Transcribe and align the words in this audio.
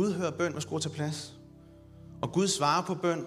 Gud 0.00 0.12
hører 0.12 0.30
bøn 0.30 0.54
og 0.54 0.62
skruer 0.62 0.80
til 0.80 0.88
plads. 0.88 1.32
Og 2.22 2.32
Gud 2.32 2.48
svarer 2.48 2.82
på 2.82 2.94
bøn. 2.94 3.26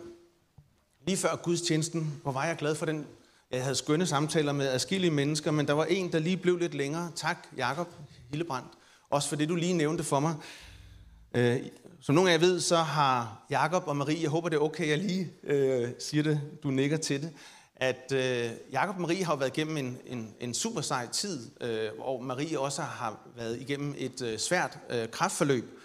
Lige 1.08 1.18
før 1.18 1.36
gudstjenesten, 1.36 2.20
hvor 2.24 2.32
var 2.32 2.46
jeg 2.46 2.56
glad 2.58 2.76
for 2.76 2.86
den. 2.86 3.08
Jeg 3.52 3.64
havde 3.64 3.76
skønne 3.76 4.06
samtaler 4.06 4.52
med 4.52 4.68
adskillige 4.68 5.12
mennesker, 5.12 5.52
men 5.52 5.68
der 5.68 5.74
var 5.74 5.86
en, 5.86 6.12
der 6.12 6.20
lige 6.20 6.38
blev 6.38 6.58
lidt 6.58 6.74
længere. 6.74 7.12
Tak, 7.16 7.38
Jakob 7.58 7.88
Hillebrandt. 8.30 8.68
Også 9.10 9.30
for 9.30 9.36
det, 9.36 9.50
du 9.50 9.56
lige 9.56 9.74
nævnte 9.74 10.04
for 10.04 10.20
mig. 10.20 10.36
Øh, 11.36 11.60
som 12.02 12.16
nogle 12.16 12.32
af 12.32 12.34
jer 12.34 12.40
ved, 12.40 12.60
så 12.60 12.78
har 12.78 13.46
Jakob 13.50 13.84
og 13.88 13.96
Marie, 13.96 14.22
jeg 14.22 14.30
håber 14.30 14.50
det 14.50 14.58
er 14.58 14.62
okay, 14.62 14.90
jeg 14.90 14.98
lige 14.98 15.32
øh, 15.44 15.90
siger 16.00 16.24
det, 16.24 16.42
du 16.64 16.72
nikker 16.72 16.98
til 16.98 17.22
det, 17.22 17.32
at 17.76 18.12
øh, 18.12 18.52
Jakob 18.72 18.96
og 18.96 19.02
Marie 19.02 19.26
har 19.26 19.36
været 19.36 19.58
igennem 19.58 19.78
en, 19.78 19.98
en, 20.06 20.36
en 20.40 20.54
super 20.54 20.82
sej 20.82 21.08
tid, 21.08 21.52
øh, 21.62 21.90
og 22.00 22.24
Marie 22.24 22.60
også 22.60 22.82
har 22.82 23.20
været 23.36 23.62
igennem 23.62 23.96
et 23.98 24.22
øh, 24.22 24.38
svært 24.38 24.80
øh, 24.90 25.10
kraftforløb, 25.10 25.80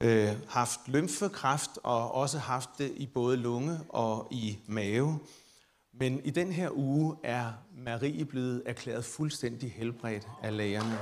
øh, 0.00 0.32
haft 0.48 0.80
lymfekræft 0.86 1.70
og 1.82 2.14
også 2.14 2.38
haft 2.38 2.70
det 2.78 2.92
i 2.96 3.06
både 3.06 3.36
lunge 3.36 3.80
og 3.88 4.28
i 4.30 4.58
mave. 4.66 5.18
Men 5.92 6.20
i 6.24 6.30
den 6.30 6.52
her 6.52 6.70
uge 6.70 7.16
er 7.24 7.52
Marie 7.76 8.24
blevet 8.24 8.62
erklæret 8.66 9.04
fuldstændig 9.04 9.72
helbredt 9.72 10.28
af 10.42 10.56
lægerne. 10.56 10.98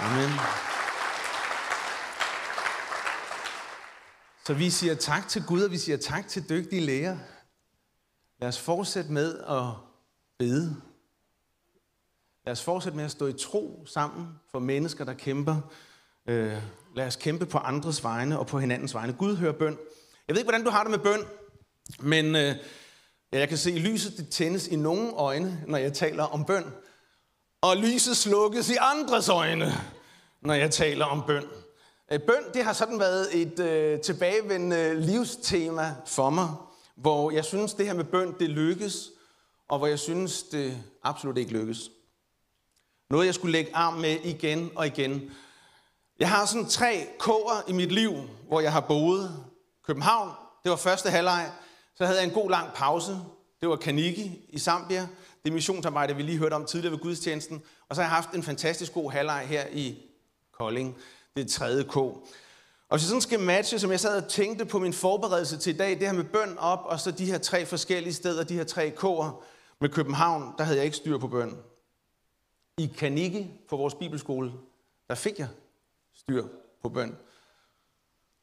Amen. 0.00 0.30
Så 4.46 4.54
vi 4.54 4.70
siger 4.70 4.94
tak 4.94 5.28
til 5.28 5.44
Gud, 5.46 5.62
og 5.62 5.70
vi 5.70 5.78
siger 5.78 5.98
tak 5.98 6.28
til 6.28 6.48
dygtige 6.48 6.80
læger. 6.80 7.18
Lad 8.40 8.48
os 8.48 8.60
fortsætte 8.60 9.12
med 9.12 9.38
at 9.38 9.66
bede. 10.38 10.76
Lad 12.44 12.52
os 12.52 12.64
fortsætte 12.64 12.96
med 12.96 13.04
at 13.04 13.10
stå 13.10 13.26
i 13.26 13.32
tro 13.32 13.86
sammen 13.86 14.28
for 14.50 14.58
mennesker, 14.58 15.04
der 15.04 15.14
kæmper. 15.14 15.60
Øh, 16.26 16.62
lad 16.98 17.06
os 17.06 17.16
kæmpe 17.16 17.46
på 17.46 17.58
andres 17.58 18.04
vegne 18.04 18.38
og 18.38 18.46
på 18.46 18.58
hinandens 18.58 18.94
vegne. 18.94 19.12
Gud 19.12 19.36
hører 19.36 19.52
bøn. 19.52 19.78
Jeg 20.28 20.34
ved 20.34 20.40
ikke, 20.40 20.50
hvordan 20.50 20.64
du 20.64 20.70
har 20.70 20.82
det 20.82 20.90
med 20.90 20.98
bøn, 20.98 21.24
men 22.00 22.36
øh, 22.36 22.54
jeg 23.32 23.48
kan 23.48 23.58
se, 23.58 23.70
at 23.70 23.76
lyset 23.76 24.16
det 24.16 24.28
tændes 24.28 24.66
i 24.68 24.76
nogle 24.76 25.12
øjne, 25.12 25.64
når 25.66 25.78
jeg 25.78 25.92
taler 25.92 26.24
om 26.24 26.44
bøn. 26.44 26.64
Og 27.60 27.76
lyset 27.76 28.16
slukkes 28.16 28.70
i 28.70 28.76
andres 28.80 29.28
øjne, 29.28 29.72
når 30.42 30.54
jeg 30.54 30.70
taler 30.70 31.04
om 31.04 31.22
bøn. 31.26 31.44
Øh, 32.12 32.20
bøn, 32.20 32.44
det 32.54 32.64
har 32.64 32.72
sådan 32.72 33.00
været 33.00 33.42
et 33.42 33.58
øh, 33.58 34.00
tilbagevendende 34.00 35.00
livstema 35.00 35.94
for 36.06 36.30
mig, 36.30 36.48
hvor 36.96 37.30
jeg 37.30 37.44
synes, 37.44 37.74
det 37.74 37.86
her 37.86 37.94
med 37.94 38.04
bøn, 38.04 38.34
det 38.40 38.48
lykkes, 38.48 39.10
og 39.68 39.78
hvor 39.78 39.86
jeg 39.86 39.98
synes, 39.98 40.42
det 40.42 40.82
absolut 41.02 41.38
ikke 41.38 41.52
lykkes. 41.52 41.90
Noget, 43.10 43.26
jeg 43.26 43.34
skulle 43.34 43.52
lægge 43.52 43.76
arm 43.76 43.94
med 43.94 44.16
igen 44.24 44.70
og 44.74 44.86
igen. 44.86 45.30
Jeg 46.18 46.30
har 46.30 46.46
sådan 46.46 46.66
tre 46.66 47.06
kår 47.18 47.64
i 47.68 47.72
mit 47.72 47.92
liv, 47.92 48.12
hvor 48.48 48.60
jeg 48.60 48.72
har 48.72 48.80
boet. 48.80 49.44
København, 49.86 50.30
det 50.62 50.70
var 50.70 50.76
første 50.76 51.10
halvleg. 51.10 51.52
Så 51.94 52.06
havde 52.06 52.18
jeg 52.18 52.26
en 52.26 52.34
god 52.34 52.50
lang 52.50 52.72
pause. 52.74 53.18
Det 53.60 53.68
var 53.68 53.76
Kaniki 53.76 54.46
i 54.48 54.58
Zambia. 54.58 55.08
Det 55.44 55.52
missionsarbejde, 55.52 56.16
vi 56.16 56.22
lige 56.22 56.38
hørte 56.38 56.54
om 56.54 56.64
tidligere 56.64 56.92
ved 56.92 56.98
gudstjenesten. 57.00 57.62
Og 57.88 57.96
så 57.96 58.02
har 58.02 58.08
jeg 58.08 58.14
haft 58.14 58.34
en 58.34 58.42
fantastisk 58.42 58.92
god 58.92 59.10
halvleg 59.10 59.46
her 59.48 59.66
i 59.72 59.98
Kolding 60.52 60.96
det 61.36 61.50
tredje 61.50 61.82
K. 61.82 61.96
Og 61.96 62.96
hvis 62.96 63.02
jeg 63.02 63.08
sådan 63.08 63.20
skal 63.20 63.40
matche, 63.40 63.78
som 63.78 63.90
jeg 63.90 64.00
sad 64.00 64.22
og 64.22 64.28
tænkte 64.28 64.64
på 64.64 64.78
min 64.78 64.92
forberedelse 64.92 65.58
til 65.58 65.74
i 65.74 65.76
dag, 65.76 65.90
det 65.90 66.06
her 66.06 66.12
med 66.12 66.24
bøn 66.24 66.58
op, 66.58 66.80
og 66.84 67.00
så 67.00 67.10
de 67.10 67.24
her 67.24 67.38
tre 67.38 67.66
forskellige 67.66 68.14
steder, 68.14 68.44
de 68.44 68.54
her 68.54 68.64
tre 68.64 68.92
K'er 68.98 69.44
med 69.80 69.88
København, 69.88 70.54
der 70.58 70.64
havde 70.64 70.76
jeg 70.76 70.84
ikke 70.84 70.96
styr 70.96 71.18
på 71.18 71.28
bøn. 71.28 71.56
I 72.78 72.86
Kaniki 72.86 73.50
på 73.68 73.76
vores 73.76 73.94
bibelskole, 73.94 74.52
der 75.08 75.14
fik 75.14 75.38
jeg 75.38 75.48
styr 76.28 76.46
på 76.82 76.88
bøn. 76.88 77.18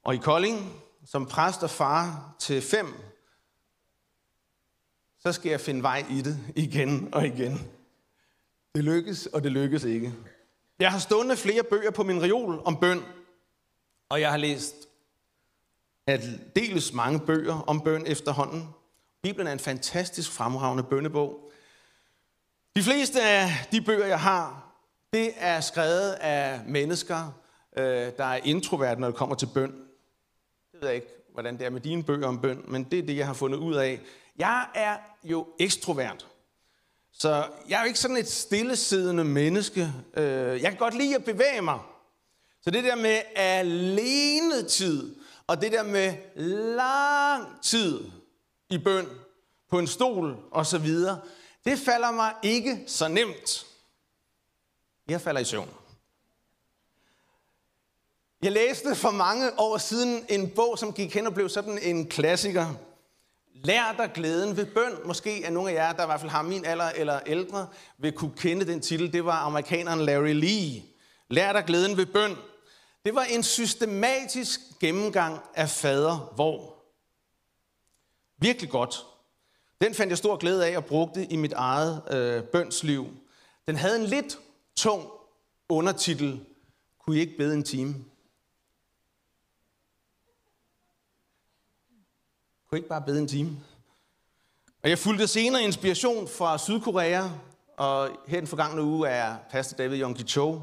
Og 0.04 0.16
i 0.16 0.18
Kolding, 0.18 0.84
som 1.06 1.26
præst 1.26 1.64
og 1.64 1.70
far 1.70 2.36
til 2.40 2.62
fem, 2.62 2.94
så 5.20 5.32
skal 5.32 5.50
jeg 5.50 5.62
finde 5.62 5.84
vej 5.84 6.06
i 6.10 6.22
det 6.22 6.40
igen 6.56 7.14
og 7.14 7.26
igen. 7.26 7.72
Det 8.76 8.84
lykkes, 8.84 9.26
og 9.26 9.44
det 9.44 9.52
lykkes 9.52 9.84
ikke. 9.84 10.14
Jeg 10.80 10.92
har 10.92 11.00
stående 11.00 11.38
flere 11.38 11.64
bøger 11.64 11.92
på 11.92 12.04
min 12.04 12.22
reol 12.22 12.62
om 12.66 12.80
bøn, 12.80 13.04
og 14.10 14.22
jeg 14.22 14.32
har 14.32 14.38
læst 14.38 14.76
at 16.08 16.22
dels 16.56 16.94
mange 16.94 17.20
bøger 17.20 17.60
om 17.62 17.82
bøn 17.82 18.06
efterhånden. 18.08 18.70
Bibelen 19.24 19.48
er 19.48 19.52
en 19.52 19.60
fantastisk 19.60 20.32
fremragende 20.32 20.84
bønnebog. 20.84 21.52
De 22.76 22.84
fleste 22.84 23.22
af 23.22 23.50
de 23.72 23.82
bøger, 23.82 24.06
jeg 24.06 24.20
har, 24.20 24.76
det 25.14 25.34
er 25.38 25.62
skrevet 25.62 26.12
af 26.12 26.62
mennesker, 26.68 27.45
øh, 27.78 28.12
der 28.18 28.24
er 28.24 28.40
introvert, 28.44 29.00
når 29.00 29.08
det 29.08 29.16
kommer 29.16 29.36
til 29.36 29.50
bøn. 29.54 29.72
Det 30.72 30.82
ved 30.82 30.88
jeg 30.88 30.96
ikke, 30.96 31.08
hvordan 31.34 31.58
det 31.58 31.66
er 31.66 31.70
med 31.70 31.82
dine 31.82 32.04
bøger 32.04 32.28
om 32.28 32.42
bøn, 32.42 32.64
men 32.68 32.84
det 32.84 33.00
er 33.00 33.04
det, 33.04 33.18
jeg 33.18 33.26
har 33.26 33.34
fundet 33.34 33.58
ud 33.58 33.76
af. 33.76 34.02
Jeg 34.38 34.68
er 34.76 34.98
jo 35.24 35.48
ekstrovert. 35.60 36.28
Så 37.14 37.48
jeg 37.70 37.78
er 37.78 37.82
jo 37.82 37.88
ikke 37.88 38.00
sådan 38.00 38.18
et 38.18 38.28
stillesiddende 38.28 39.24
menneske. 39.24 39.94
Øh, 40.18 40.62
jeg 40.62 40.72
kan 40.72 40.78
godt 40.78 40.98
lide 40.98 41.16
at 41.16 41.26
bevæge 41.26 41.62
mig. 41.62 41.80
Så 42.62 42.72
det 42.72 42.84
der 42.84 42.96
med 42.96 43.22
alene 43.36 44.64
tid, 44.64 45.16
og 45.48 45.62
det 45.62 45.72
der 45.72 45.84
med 45.84 46.14
lang 46.76 47.62
tid 47.64 48.04
i 48.70 48.78
bøn 48.78 49.08
på 49.70 49.80
en 49.80 49.88
stol 49.88 50.38
og 50.52 50.66
så 50.66 50.78
videre, 50.78 51.20
det 51.66 51.80
falder 51.80 52.12
mig 52.12 52.34
ikke 52.44 52.84
så 52.88 53.08
nemt. 53.08 53.66
Jeg 55.08 55.22
falder 55.22 55.42
i 55.42 55.46
søvn. 55.46 55.70
Jeg 58.46 58.54
læste 58.54 58.96
for 58.96 59.12
mange 59.12 59.60
år 59.60 59.78
siden 59.78 60.26
en 60.30 60.50
bog, 60.50 60.80
som 60.80 60.94
gik 60.94 61.14
hen 61.14 61.28
og 61.28 61.34
blev 61.34 61.50
sådan 61.50 61.80
en 61.82 62.08
klassiker. 62.08 62.68
Lær 63.54 63.96
dig 63.98 64.12
glæden 64.14 64.58
ved 64.58 64.66
bøn. 64.66 64.92
Måske 65.06 65.44
er 65.44 65.50
nogle 65.50 65.72
af 65.72 65.74
jer, 65.74 65.94
der 65.94 66.04
i 66.04 66.06
hvert 66.06 66.20
fald 66.20 66.32
har 66.32 66.42
min 66.42 66.66
alder 66.66 66.90
eller 66.90 67.20
ældre, 67.26 67.68
vil 67.98 68.12
kunne 68.12 68.34
kende 68.38 68.66
den 68.66 68.82
titel. 68.82 69.14
Det 69.14 69.26
var 69.26 69.46
amerikaneren 69.46 70.00
Larry 70.00 70.34
Lee. 70.34 70.84
Lær 71.30 71.54
dig 71.54 71.64
glæden 71.68 71.98
ved 71.98 72.06
bøn. 72.06 72.36
Det 73.06 73.16
var 73.16 73.24
en 73.24 73.44
systematisk 73.44 74.60
gennemgang 74.80 75.40
af 75.56 75.70
fader 75.70 76.32
hvor. 76.36 76.76
Virkelig 78.38 78.70
godt. 78.70 79.06
Den 79.82 79.94
fandt 79.94 80.10
jeg 80.10 80.18
stor 80.18 80.38
glæde 80.38 80.68
af 80.68 80.78
og 80.78 80.86
brugte 80.86 81.26
i 81.26 81.36
mit 81.36 81.54
eget 81.54 82.02
øh, 82.12 82.44
bønsliv. 82.44 83.08
Den 83.68 83.76
havde 83.76 84.00
en 84.00 84.06
lidt 84.06 84.38
tung 84.76 85.08
undertitel. 85.70 86.46
Kunne 87.06 87.18
I 87.18 87.20
ikke 87.20 87.38
bede 87.38 87.54
en 87.54 87.64
time? 87.64 87.96
Kunne 92.76 92.80
ikke 92.80 92.90
bare 92.90 93.02
bede 93.02 93.20
en 93.20 93.28
time? 93.28 93.58
Og 94.84 94.90
jeg 94.90 95.00
fulgte 95.00 95.28
senere 95.28 95.64
inspiration 95.64 96.28
fra 96.28 96.58
Sydkorea, 96.58 97.30
og 97.78 98.10
her 98.28 98.40
den 98.40 98.48
forgangne 98.48 98.84
uge 98.84 99.08
er 99.08 99.36
pastor 99.52 99.78
David 99.78 100.02
Yonggi 100.02 100.24
Cho 100.24 100.60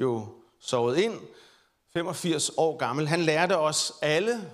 jo 0.00 0.26
sovet 0.60 0.98
ind, 0.98 1.14
85 1.94 2.50
år 2.56 2.76
gammel. 2.76 3.08
Han 3.08 3.20
lærte 3.20 3.58
os 3.58 3.92
alle, 4.02 4.50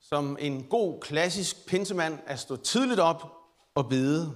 som 0.00 0.36
en 0.40 0.64
god 0.64 1.00
klassisk 1.00 1.66
pinsemand, 1.66 2.18
at 2.26 2.38
stå 2.38 2.56
tidligt 2.56 3.00
op 3.00 3.32
og 3.74 3.88
bede. 3.88 4.34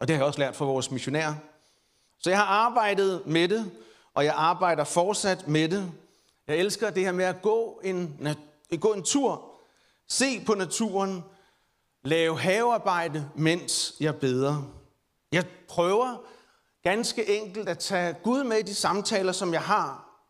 Og 0.00 0.08
det 0.08 0.16
har 0.16 0.22
jeg 0.22 0.26
også 0.26 0.38
lært 0.38 0.56
fra 0.56 0.64
vores 0.64 0.90
missionærer. 0.90 1.34
Så 2.18 2.30
jeg 2.30 2.38
har 2.38 2.46
arbejdet 2.46 3.26
med 3.26 3.48
det, 3.48 3.70
og 4.14 4.24
jeg 4.24 4.34
arbejder 4.36 4.84
fortsat 4.84 5.48
med 5.48 5.68
det. 5.68 5.92
Jeg 6.46 6.56
elsker 6.56 6.90
det 6.90 7.04
her 7.04 7.12
med 7.12 7.24
at 7.24 7.42
gå 7.42 7.80
en, 7.84 8.28
gå 8.80 8.92
en 8.92 9.02
tur 9.02 9.53
Se 10.08 10.44
på 10.44 10.54
naturen. 10.54 11.24
Lave 12.04 12.38
havearbejde, 12.38 13.30
mens 13.36 13.94
jeg 14.00 14.16
beder. 14.16 14.62
Jeg 15.32 15.46
prøver 15.68 16.24
ganske 16.82 17.38
enkelt 17.38 17.68
at 17.68 17.78
tage 17.78 18.14
Gud 18.22 18.44
med 18.44 18.58
i 18.58 18.62
de 18.62 18.74
samtaler, 18.74 19.32
som 19.32 19.52
jeg 19.52 19.62
har. 19.62 20.20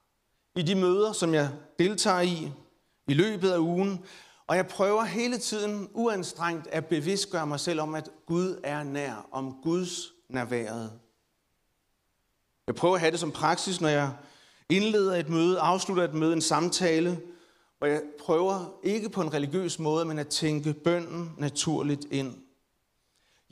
I 0.56 0.62
de 0.62 0.74
møder, 0.74 1.12
som 1.12 1.34
jeg 1.34 1.50
deltager 1.78 2.20
i 2.20 2.52
i 3.08 3.14
løbet 3.14 3.50
af 3.50 3.58
ugen. 3.58 4.04
Og 4.46 4.56
jeg 4.56 4.66
prøver 4.66 5.04
hele 5.04 5.38
tiden 5.38 5.88
uanstrengt 5.92 6.66
at 6.66 6.86
bevidstgøre 6.86 7.46
mig 7.46 7.60
selv 7.60 7.80
om, 7.80 7.94
at 7.94 8.10
Gud 8.26 8.60
er 8.64 8.82
nær, 8.82 9.28
om 9.32 9.56
Guds 9.62 10.12
nærværet. 10.28 10.92
Jeg 12.66 12.74
prøver 12.74 12.94
at 12.94 13.00
have 13.00 13.10
det 13.10 13.20
som 13.20 13.32
praksis, 13.32 13.80
når 13.80 13.88
jeg 13.88 14.12
indleder 14.68 15.16
et 15.16 15.28
møde, 15.28 15.60
afslutter 15.60 16.04
et 16.04 16.14
møde, 16.14 16.32
en 16.32 16.40
samtale– 16.40 17.20
og 17.84 17.90
jeg 17.90 18.02
prøver 18.18 18.80
ikke 18.82 19.08
på 19.08 19.20
en 19.20 19.34
religiøs 19.34 19.78
måde, 19.78 20.04
men 20.04 20.18
at 20.18 20.28
tænke 20.28 20.72
bønden 20.72 21.34
naturligt 21.38 22.06
ind. 22.10 22.34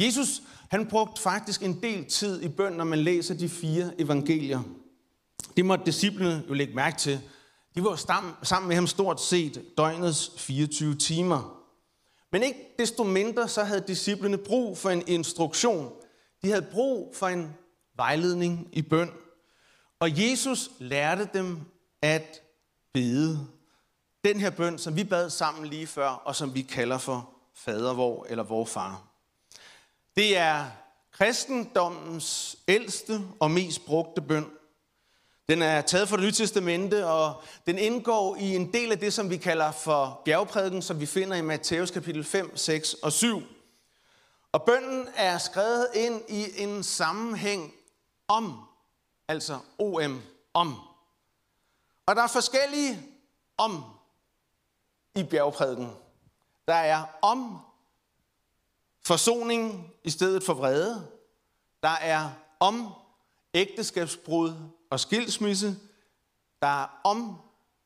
Jesus, 0.00 0.42
han 0.70 0.86
brugte 0.86 1.22
faktisk 1.22 1.62
en 1.62 1.82
del 1.82 2.04
tid 2.04 2.42
i 2.42 2.48
bøn, 2.48 2.72
når 2.72 2.84
man 2.84 2.98
læser 2.98 3.34
de 3.34 3.48
fire 3.48 4.00
evangelier. 4.00 4.62
Det 5.56 5.64
måtte 5.64 5.84
disciplene 5.84 6.44
jo 6.48 6.54
lægge 6.54 6.74
mærke 6.74 6.98
til. 6.98 7.20
De 7.74 7.84
var 7.84 7.96
sammen 8.42 8.68
med 8.68 8.76
ham 8.76 8.86
stort 8.86 9.20
set 9.20 9.64
døgnets 9.78 10.32
24 10.38 10.94
timer. 10.94 11.64
Men 12.32 12.42
ikke 12.42 12.74
desto 12.78 13.04
mindre, 13.04 13.48
så 13.48 13.64
havde 13.64 13.84
disciplene 13.86 14.38
brug 14.38 14.78
for 14.78 14.90
en 14.90 15.02
instruktion. 15.06 15.92
De 16.42 16.48
havde 16.48 16.66
brug 16.72 17.16
for 17.16 17.28
en 17.28 17.54
vejledning 17.96 18.68
i 18.72 18.82
bøn. 18.82 19.10
Og 20.00 20.22
Jesus 20.22 20.70
lærte 20.78 21.28
dem 21.34 21.60
at 22.02 22.42
bede 22.92 23.46
den 24.24 24.40
her 24.40 24.50
bøn, 24.50 24.78
som 24.78 24.96
vi 24.96 25.04
bad 25.04 25.30
sammen 25.30 25.66
lige 25.66 25.86
før, 25.86 26.08
og 26.08 26.36
som 26.36 26.54
vi 26.54 26.62
kalder 26.62 26.98
for 26.98 27.30
fader 27.54 27.94
vor 27.94 28.26
eller 28.28 28.44
vor 28.44 28.64
far. 28.64 29.02
Det 30.16 30.36
er 30.36 30.66
kristendommens 31.12 32.56
ældste 32.68 33.20
og 33.40 33.50
mest 33.50 33.86
brugte 33.86 34.22
bøn. 34.22 34.50
Den 35.48 35.62
er 35.62 35.80
taget 35.80 36.08
fra 36.08 36.16
det 36.16 36.24
nye 36.24 36.32
testamente, 36.32 37.06
og 37.06 37.42
den 37.66 37.78
indgår 37.78 38.36
i 38.36 38.56
en 38.56 38.72
del 38.72 38.92
af 38.92 38.98
det, 38.98 39.12
som 39.12 39.30
vi 39.30 39.36
kalder 39.36 39.72
for 39.72 40.22
bjergprædiken, 40.24 40.82
som 40.82 41.00
vi 41.00 41.06
finder 41.06 41.36
i 41.36 41.42
Matthæus 41.42 41.90
kapitel 41.90 42.24
5, 42.24 42.56
6 42.56 42.94
og 42.94 43.12
7. 43.12 43.42
Og 44.52 44.62
bønnen 44.62 45.08
er 45.14 45.38
skrevet 45.38 45.88
ind 45.94 46.22
i 46.28 46.62
en 46.62 46.82
sammenhæng 46.82 47.74
om, 48.28 48.60
altså 49.28 49.58
OM, 49.78 50.22
om. 50.54 50.74
Og 52.06 52.16
der 52.16 52.22
er 52.22 52.26
forskellige 52.28 53.02
om 53.58 53.84
i 55.16 55.22
bjergprædiken. 55.22 55.90
Der 56.68 56.74
er 56.74 57.04
om 57.22 57.58
forsoning 59.04 59.92
i 60.04 60.10
stedet 60.10 60.44
for 60.44 60.54
vrede. 60.54 61.06
Der 61.82 61.88
er 61.88 62.30
om 62.60 62.88
ægteskabsbrud 63.54 64.54
og 64.90 65.00
skilsmisse. 65.00 65.76
Der 66.62 66.82
er 66.82 67.00
om 67.04 67.38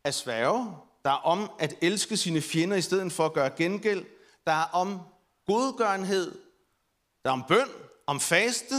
at 0.04 0.14
sværge. 0.14 0.76
Der 1.04 1.10
er 1.10 1.14
om 1.14 1.50
at 1.58 1.74
elske 1.80 2.16
sine 2.16 2.40
fjender 2.40 2.76
i 2.76 2.82
stedet 2.82 3.12
for 3.12 3.26
at 3.26 3.32
gøre 3.32 3.50
gengæld. 3.50 4.04
Der 4.46 4.52
er 4.52 4.64
om 4.72 5.00
godgørenhed. 5.46 6.38
Der 7.24 7.30
er 7.30 7.32
om 7.32 7.44
bøn, 7.48 7.68
om 8.06 8.20
faste, 8.20 8.74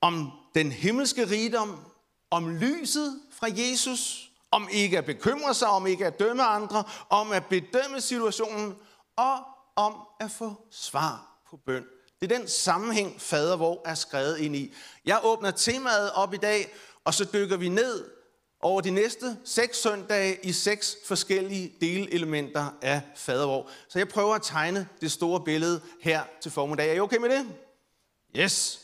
om 0.00 0.32
den 0.54 0.72
himmelske 0.72 1.30
rigdom, 1.30 1.84
om 2.30 2.48
lyset 2.50 3.20
fra 3.32 3.46
Jesus, 3.50 4.27
om 4.50 4.68
ikke 4.70 4.98
at 4.98 5.04
bekymre 5.04 5.54
sig, 5.54 5.68
om 5.68 5.86
ikke 5.86 6.06
at 6.06 6.18
dømme 6.18 6.42
andre, 6.42 6.84
om 7.10 7.32
at 7.32 7.46
bedømme 7.46 8.00
situationen, 8.00 8.76
og 9.16 9.38
om 9.76 9.94
at 10.20 10.30
få 10.30 10.54
svar 10.70 11.40
på 11.50 11.56
bøn. 11.66 11.84
Det 12.20 12.32
er 12.32 12.38
den 12.38 12.48
sammenhæng, 12.48 13.20
fader 13.20 13.56
hvor 13.56 13.82
er 13.84 13.94
skrevet 13.94 14.38
ind 14.38 14.56
i. 14.56 14.74
Jeg 15.04 15.20
åbner 15.22 15.50
temaet 15.50 16.12
op 16.12 16.34
i 16.34 16.36
dag, 16.36 16.74
og 17.04 17.14
så 17.14 17.24
dykker 17.32 17.56
vi 17.56 17.68
ned 17.68 18.10
over 18.60 18.80
de 18.80 18.90
næste 18.90 19.36
seks 19.44 19.82
søndage 19.82 20.38
i 20.42 20.52
seks 20.52 20.96
forskellige 21.06 21.72
delelementer 21.80 22.70
af 22.82 23.00
fadervor. 23.16 23.70
Så 23.88 23.98
jeg 23.98 24.08
prøver 24.08 24.34
at 24.34 24.42
tegne 24.42 24.88
det 25.00 25.12
store 25.12 25.40
billede 25.44 25.80
her 26.00 26.22
til 26.42 26.50
formiddag. 26.50 26.88
Er 26.90 26.92
I 26.92 27.00
okay 27.00 27.16
med 27.16 27.28
det? 27.28 27.46
Yes. 28.36 28.80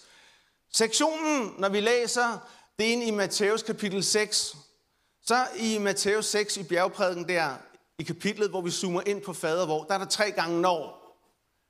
Sektionen, 0.72 1.54
når 1.58 1.68
vi 1.68 1.80
læser, 1.80 2.48
det 2.78 2.88
er 2.88 2.92
ind 2.92 3.02
i 3.02 3.10
Matthæus 3.10 3.62
kapitel 3.62 4.04
6. 4.04 4.56
Så 5.26 5.46
i 5.58 5.78
Matthæus 5.78 6.26
6 6.26 6.56
i 6.56 6.62
bjergprædiken 6.62 7.28
der, 7.28 7.56
i 7.98 8.02
kapitlet, 8.02 8.50
hvor 8.50 8.60
vi 8.60 8.70
zoomer 8.70 9.02
ind 9.06 9.22
på 9.22 9.32
fader, 9.32 9.66
hvor 9.66 9.84
der 9.84 9.94
er 9.94 9.98
der 9.98 10.06
tre 10.06 10.30
gange 10.30 10.60
når. 10.60 11.04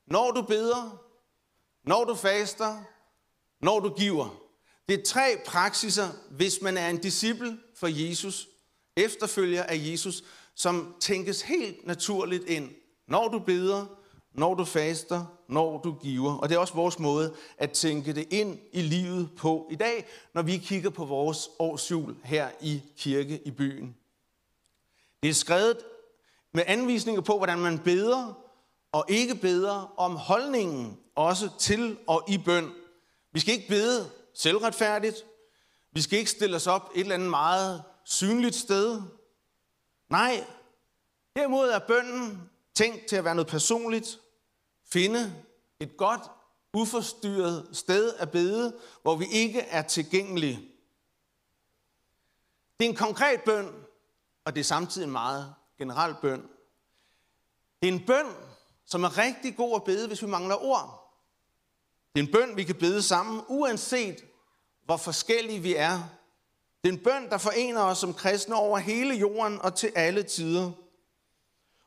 Når 0.06 0.30
du 0.30 0.42
beder, 0.42 1.04
når 1.84 2.04
du 2.04 2.14
faster, 2.14 2.82
når 3.60 3.80
du 3.80 3.94
giver. 3.94 4.40
Det 4.88 5.00
er 5.00 5.04
tre 5.04 5.40
praksiser, 5.46 6.08
hvis 6.30 6.62
man 6.62 6.76
er 6.76 6.88
en 6.88 6.98
disciple 6.98 7.58
for 7.76 7.86
Jesus, 7.86 8.48
efterfølger 8.96 9.62
af 9.62 9.76
Jesus, 9.78 10.24
som 10.54 10.96
tænkes 11.00 11.42
helt 11.42 11.86
naturligt 11.86 12.44
ind. 12.44 12.70
Når 13.08 13.28
du 13.28 13.38
beder, 13.38 13.86
når 14.34 14.54
du 14.54 14.64
faster, 14.64 15.25
når 15.48 15.78
du 15.78 15.92
giver. 15.92 16.34
Og 16.34 16.48
det 16.48 16.54
er 16.54 16.58
også 16.58 16.75
vores 16.75 16.98
måde 16.98 17.34
at 17.58 17.70
tænke 17.70 18.12
det 18.12 18.26
ind 18.31 18.58
i 18.72 18.82
livet 18.82 19.31
på 19.36 19.69
i 19.70 19.75
dag, 19.75 20.06
når 20.34 20.42
vi 20.42 20.56
kigger 20.56 20.90
på 20.90 21.04
vores 21.04 21.50
årsjul 21.58 22.16
her 22.25 22.48
i 22.60 22.82
kirke 22.96 23.40
i 23.44 23.50
byen. 23.50 23.96
Det 25.22 25.31
er 25.31 25.34
skrevet 25.34 25.78
med 26.52 26.62
anvisninger 26.66 27.20
på, 27.20 27.36
hvordan 27.36 27.58
man 27.58 27.78
beder 27.78 28.44
og 28.92 29.04
ikke 29.08 29.34
beder, 29.34 29.94
om 29.96 30.16
holdningen 30.16 30.98
også 31.14 31.50
til 31.58 31.98
og 32.06 32.25
i 32.28 32.38
bøn. 32.38 32.70
Vi 33.32 33.40
skal 33.40 33.54
ikke 33.54 33.69
bede 33.69 34.10
selvretfærdigt. 34.34 35.25
Vi 35.92 36.02
skal 36.02 36.19
ikke 36.19 36.31
stille 36.31 36.56
os 36.56 36.66
op 36.66 36.90
et 36.94 37.00
eller 37.00 37.14
andet 37.14 37.31
meget 37.31 37.82
synligt 38.04 38.54
sted. 38.54 39.02
Nej, 40.10 40.44
derimod 41.36 41.69
er 41.69 41.78
bønnen 41.78 42.50
tænkt 42.75 43.06
til 43.06 43.16
at 43.16 43.25
være 43.25 43.34
noget 43.34 43.48
personligt. 43.48 44.20
Finde 44.94 45.35
et 45.81 45.96
godt, 45.96 46.23
uforstyrret 46.75 47.69
sted 47.73 48.14
at 48.14 48.31
bede, 48.31 48.76
hvor 49.02 49.17
vi 49.17 49.25
ikke 49.32 49.61
er 49.61 49.82
tilgængelige. 49.82 50.56
Det 52.79 52.87
er 52.87 52.91
en 52.91 52.96
konkret 52.96 53.41
bøn, 53.43 53.69
og 54.44 54.55
det 54.55 54.61
er 54.61 54.64
samtidig 54.64 55.06
en 55.06 55.12
meget 55.12 55.55
generel 55.79 56.14
bøn. 56.23 56.43
Det 57.82 57.88
er 57.88 57.93
en 57.93 58.06
bøn, 58.06 58.26
som 58.87 59.05
er 59.05 59.19
rigtig 59.19 59.56
god 59.56 59.76
at 59.76 59.85
bede, 59.85 60.06
hvis 60.06 60.23
vi 60.23 60.26
mangler 60.26 60.64
ord. 60.64 61.17
Det 62.14 62.23
er 62.23 62.26
en 62.26 62.32
bøn, 62.32 62.56
vi 62.56 62.64
kan 62.64 62.79
bede 62.79 63.02
sammen, 63.02 63.43
uanset 63.49 64.25
hvor 64.85 64.96
forskellige 64.96 65.61
vi 65.61 65.75
er. 65.75 65.99
Det 66.85 66.88
er 66.88 66.93
en 66.93 67.05
bøn, 67.05 67.31
der 67.31 67.38
forener 67.38 67.82
os 67.82 67.99
som 67.99 68.14
kristne 68.14 68.55
over 68.55 68.79
hele 68.79 69.14
jorden 69.14 69.61
og 69.61 69.75
til 69.75 69.93
alle 69.94 70.23
tider. 70.23 70.73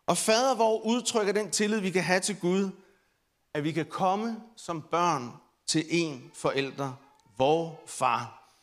Og 0.05 0.17
fader, 0.17 0.55
hvor 0.55 0.81
udtrykker 0.81 1.33
den 1.33 1.51
tillid, 1.51 1.79
vi 1.79 1.91
kan 1.91 2.03
have 2.03 2.19
til 2.19 2.39
Gud, 2.39 2.71
at 3.57 3.63
vi 3.63 3.71
kan 3.71 3.85
komme 3.85 4.41
som 4.55 4.81
børn 4.81 5.31
til 5.67 5.85
en 5.89 6.31
forælder, 6.33 6.93
vor 7.37 7.83
far. 7.87 8.53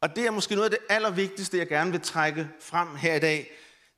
Og 0.00 0.16
det 0.16 0.26
er 0.26 0.30
måske 0.30 0.54
noget 0.54 0.72
af 0.72 0.78
det 0.78 0.86
allervigtigste, 0.94 1.58
jeg 1.58 1.68
gerne 1.68 1.90
vil 1.90 2.00
trække 2.00 2.50
frem 2.60 2.96
her 2.96 3.14
i 3.14 3.20
dag. 3.20 3.50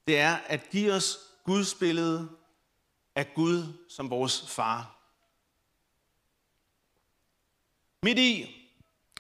Det 0.07 0.19
er 0.19 0.37
at 0.47 0.71
give 0.71 0.93
os 0.93 1.19
Guds 1.45 1.75
billede 1.75 2.29
af 3.15 3.35
Gud 3.35 3.65
som 3.89 4.11
vores 4.11 4.51
far. 4.51 4.97
Midt 8.03 8.19
i, 8.19 8.57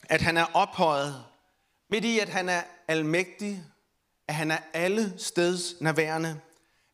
at 0.02 0.20
han 0.20 0.36
er 0.36 0.46
ophøjet, 0.54 1.24
midt 1.90 2.04
i, 2.04 2.18
at 2.18 2.28
han 2.28 2.48
er 2.48 2.62
almægtig, 2.88 3.64
at 4.28 4.34
han 4.34 4.50
er 4.50 4.58
alle 4.72 5.14
steds 5.18 5.80
nærværende, 5.80 6.40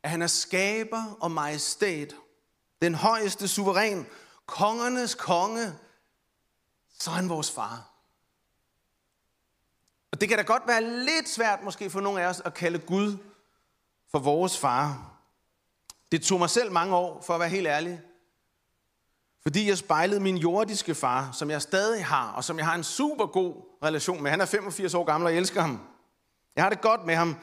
at 0.03 0.11
han 0.11 0.23
er 0.23 0.27
skaber 0.27 1.17
og 1.21 1.31
majestæt, 1.31 2.15
den 2.83 2.95
højeste 2.95 3.49
suveræn, 3.49 4.07
kongernes 4.51 5.15
konge, 5.15 5.73
så 6.99 7.11
er 7.11 7.15
han 7.15 7.29
vores 7.29 7.51
far. 7.51 7.91
Og 10.13 10.21
det 10.21 10.29
kan 10.29 10.39
da 10.39 10.45
godt 10.45 10.63
være 10.67 10.83
lidt 10.83 11.29
svært 11.29 11.63
måske 11.63 11.91
for 11.91 12.01
nogle 12.01 12.23
af 12.23 12.27
os 12.27 12.41
at 12.45 12.55
kalde 12.55 12.79
Gud 12.79 13.17
for 14.11 14.19
vores 14.19 14.59
far. 14.59 15.13
Det 16.13 16.23
tog 16.23 16.39
mig 16.39 16.51
selv 16.51 16.73
mange 16.73 16.97
år, 16.97 17.23
for 17.23 17.35
at 17.35 17.41
være 17.41 17.49
helt 17.49 17.67
ærlig. 17.67 18.01
Fordi 19.43 19.69
jeg 19.69 19.79
spejlede 19.79 20.21
min 20.21 20.37
jordiske 20.37 20.95
far, 20.95 21.33
som 21.33 21.51
jeg 21.51 21.63
stadig 21.63 22.07
har, 22.07 22.33
og 22.33 22.45
som 22.45 22.59
jeg 22.59 22.67
har 22.67 22.75
en 22.75 22.85
super 22.85 23.27
god 23.27 23.55
relation 23.83 24.23
med. 24.23 24.31
Han 24.31 24.41
er 24.41 24.47
85 24.47 24.95
år 24.95 25.05
gammel, 25.05 25.27
og 25.27 25.33
jeg 25.33 25.41
elsker 25.41 25.61
ham. 25.61 25.81
Jeg 26.57 26.65
har 26.65 26.71
det 26.71 26.81
godt 26.81 27.07
med 27.07 27.15
ham. 27.15 27.37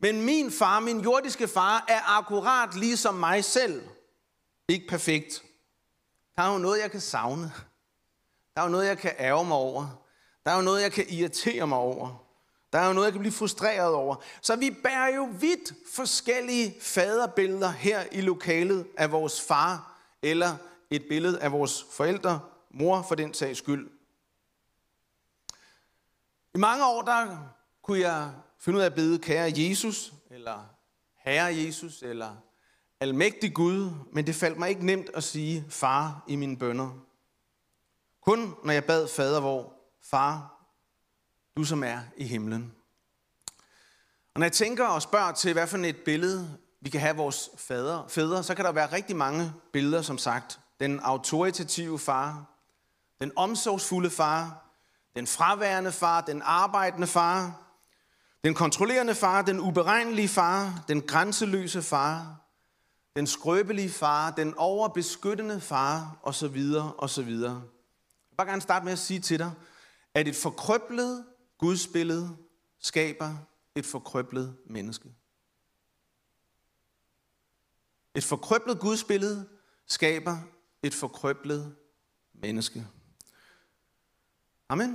Men 0.00 0.22
min 0.22 0.50
far, 0.50 0.80
min 0.80 1.00
jordiske 1.00 1.48
far, 1.48 1.84
er 1.88 2.18
akkurat 2.18 2.74
ligesom 2.74 3.14
mig 3.14 3.44
selv. 3.44 3.82
Ikke 4.68 4.86
perfekt. 4.88 5.42
Der 6.36 6.42
er 6.42 6.52
jo 6.52 6.58
noget, 6.58 6.80
jeg 6.80 6.90
kan 6.90 7.00
savne. 7.00 7.52
Der 8.54 8.60
er 8.60 8.64
jo 8.64 8.70
noget, 8.70 8.86
jeg 8.86 8.98
kan 8.98 9.14
ærge 9.18 9.44
mig 9.44 9.56
over. 9.56 10.02
Der 10.44 10.50
er 10.50 10.56
jo 10.56 10.62
noget, 10.62 10.82
jeg 10.82 10.92
kan 10.92 11.06
irritere 11.08 11.66
mig 11.66 11.78
over. 11.78 12.24
Der 12.72 12.78
er 12.78 12.86
jo 12.86 12.92
noget, 12.92 13.06
jeg 13.06 13.12
kan 13.12 13.20
blive 13.20 13.32
frustreret 13.32 13.94
over. 13.94 14.16
Så 14.40 14.56
vi 14.56 14.70
bærer 14.82 15.14
jo 15.14 15.28
vidt 15.40 15.72
forskellige 15.94 16.74
faderbilleder 16.80 17.70
her 17.70 18.04
i 18.12 18.20
lokalet 18.20 18.86
af 18.98 19.12
vores 19.12 19.40
far, 19.40 20.00
eller 20.22 20.56
et 20.90 21.04
billede 21.08 21.40
af 21.40 21.52
vores 21.52 21.86
forældre, 21.92 22.40
mor 22.70 23.02
for 23.02 23.14
den 23.14 23.34
sags 23.34 23.58
skyld. 23.58 23.90
I 26.54 26.58
mange 26.58 26.86
år, 26.86 27.02
der 27.02 27.38
kunne 27.82 28.00
jeg 28.00 28.32
finde 28.58 28.76
ud 28.76 28.82
af 28.82 28.86
at 28.86 28.94
bede 28.94 29.18
kære 29.18 29.52
Jesus, 29.56 30.12
eller 30.30 30.64
herre 31.16 31.56
Jesus, 31.56 32.02
eller 32.02 32.36
almægtig 33.02 33.54
Gud, 33.54 33.90
men 34.12 34.26
det 34.26 34.34
faldt 34.34 34.58
mig 34.58 34.68
ikke 34.68 34.86
nemt 34.86 35.10
at 35.14 35.24
sige 35.24 35.64
far 35.68 36.24
i 36.28 36.36
mine 36.36 36.56
bønder. 36.56 36.90
Kun 38.20 38.54
når 38.64 38.72
jeg 38.72 38.84
bad 38.84 39.08
fader 39.08 39.40
hvor, 39.40 39.72
far, 40.04 40.54
du 41.56 41.64
som 41.64 41.84
er 41.84 41.98
i 42.16 42.24
himlen. 42.24 42.74
Og 44.34 44.40
når 44.40 44.44
jeg 44.44 44.52
tænker 44.52 44.86
og 44.86 45.02
spørger 45.02 45.32
til, 45.32 45.52
hvad 45.52 45.66
for 45.66 45.78
et 45.78 45.96
billede 46.04 46.58
vi 46.80 46.90
kan 46.90 47.00
have 47.00 47.16
vores 47.16 47.50
fader, 47.58 48.04
fædre, 48.08 48.42
så 48.42 48.54
kan 48.54 48.64
der 48.64 48.72
være 48.72 48.92
rigtig 48.92 49.16
mange 49.16 49.52
billeder, 49.72 50.02
som 50.02 50.18
sagt. 50.18 50.60
Den 50.80 51.00
autoritative 51.00 51.98
far, 51.98 52.44
den 53.20 53.32
omsorgsfulde 53.36 54.10
far, 54.10 54.64
den 55.16 55.26
fraværende 55.26 55.92
far, 55.92 56.20
den 56.20 56.42
arbejdende 56.44 57.06
far, 57.06 57.62
den 58.44 58.54
kontrollerende 58.54 59.14
far, 59.14 59.42
den 59.42 59.60
uberegnelige 59.60 60.28
far, 60.28 60.84
den 60.88 61.02
grænseløse 61.02 61.82
far, 61.82 62.41
den 63.16 63.26
skrøbelige 63.26 63.90
far, 63.90 64.30
den 64.30 64.54
overbeskyttende 64.54 65.60
far, 65.60 66.18
osv. 66.22 66.62
osv. 66.98 67.28
Jeg 67.28 67.54
vil 68.30 68.36
bare 68.36 68.46
gerne 68.46 68.62
starte 68.62 68.84
med 68.84 68.92
at 68.92 68.98
sige 68.98 69.20
til 69.20 69.38
dig, 69.38 69.52
at 70.14 70.28
et 70.28 70.36
forkrøblet 70.36 71.24
gudsbillede 71.58 72.36
skaber 72.78 73.34
et 73.74 73.86
forkrøblet 73.86 74.56
menneske. 74.66 75.14
Et 78.14 78.24
forkrøblet 78.24 78.80
gudsbillede 78.80 79.48
skaber 79.86 80.38
et 80.82 80.94
forkrøblet 80.94 81.76
menneske. 82.34 82.86
Amen. 84.68 84.90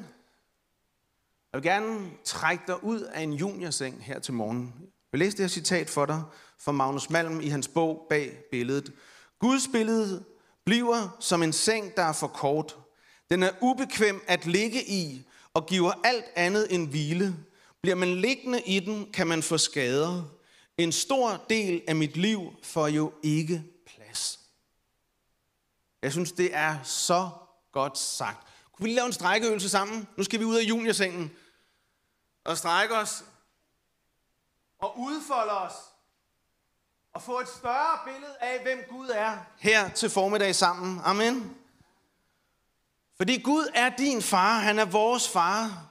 Jeg 1.53 1.61
vil 1.61 1.63
gerne 1.63 2.11
trække 2.23 2.63
dig 2.67 2.83
ud 2.83 3.01
af 3.01 3.21
en 3.21 3.33
juniorseng 3.33 4.03
her 4.03 4.19
til 4.19 4.33
morgen. 4.33 4.91
Jeg 5.11 5.19
vil 5.19 5.19
læse 5.19 5.37
det 5.37 5.43
her 5.43 5.49
citat 5.49 5.89
for 5.89 6.05
dig 6.05 6.23
fra 6.59 6.71
Magnus 6.71 7.09
Malm 7.09 7.41
i 7.41 7.47
hans 7.47 7.67
bog 7.67 8.05
Bag 8.09 8.37
billedet. 8.51 8.93
Guds 9.39 9.67
billede 9.71 10.23
bliver 10.65 11.17
som 11.19 11.43
en 11.43 11.53
seng, 11.53 11.95
der 11.95 12.03
er 12.03 12.13
for 12.13 12.27
kort. 12.27 12.77
Den 13.29 13.43
er 13.43 13.51
ubekvem 13.61 14.21
at 14.27 14.45
ligge 14.45 14.89
i 14.89 15.27
og 15.53 15.65
giver 15.65 15.91
alt 16.03 16.25
andet 16.35 16.67
end 16.75 16.89
hvile. 16.89 17.35
Bliver 17.81 17.95
man 17.95 18.15
liggende 18.21 18.61
i 18.61 18.79
den, 18.79 19.11
kan 19.13 19.27
man 19.27 19.43
få 19.43 19.57
skader. 19.57 20.23
En 20.77 20.91
stor 20.91 21.45
del 21.49 21.81
af 21.87 21.95
mit 21.95 22.17
liv 22.17 22.53
får 22.63 22.87
jo 22.87 23.13
ikke 23.23 23.63
plads. 23.85 24.39
Jeg 26.01 26.11
synes, 26.11 26.31
det 26.31 26.49
er 26.55 26.83
så 26.83 27.29
godt 27.71 27.97
sagt. 27.97 28.47
Kunne 28.73 28.83
vi 28.83 28.87
lige 28.89 28.95
lave 28.95 29.07
en 29.07 29.13
strækkeøvelse 29.13 29.69
sammen? 29.69 30.07
Nu 30.17 30.23
skal 30.23 30.39
vi 30.39 30.45
ud 30.45 30.55
af 30.55 30.63
juniorsengen 30.63 31.31
og 32.45 32.57
strække 32.57 32.95
os 32.95 33.23
og 34.79 34.99
udfolde 34.99 35.51
os 35.51 35.73
og 37.13 37.21
få 37.21 37.39
et 37.39 37.47
større 37.47 37.99
billede 38.05 38.35
af, 38.41 38.59
hvem 38.63 38.83
Gud 38.89 39.09
er 39.09 39.37
her 39.59 39.89
til 39.89 40.09
formiddag 40.09 40.55
sammen. 40.55 41.01
Amen. 41.05 41.57
Fordi 43.17 43.41
Gud 43.41 43.67
er 43.73 43.89
din 43.89 44.21
far, 44.21 44.59
han 44.59 44.79
er 44.79 44.85
vores 44.85 45.29
far. 45.29 45.87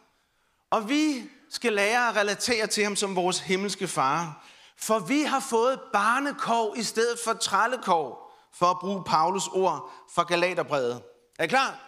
Og 0.70 0.88
vi 0.88 1.30
skal 1.50 1.72
lære 1.72 2.08
at 2.08 2.16
relatere 2.16 2.66
til 2.66 2.84
ham 2.84 2.96
som 2.96 3.16
vores 3.16 3.40
himmelske 3.40 3.88
far. 3.88 4.44
For 4.76 4.98
vi 4.98 5.22
har 5.22 5.40
fået 5.40 5.80
barnekov 5.92 6.74
i 6.76 6.82
stedet 6.82 7.18
for 7.24 7.32
trællekov, 7.32 8.30
for 8.52 8.66
at 8.66 8.78
bruge 8.78 9.04
Paulus 9.04 9.48
ord 9.48 9.90
fra 10.14 10.22
Galaterbrevet. 10.22 11.02
Er 11.38 11.44
I 11.44 11.46
klar? 11.46 11.80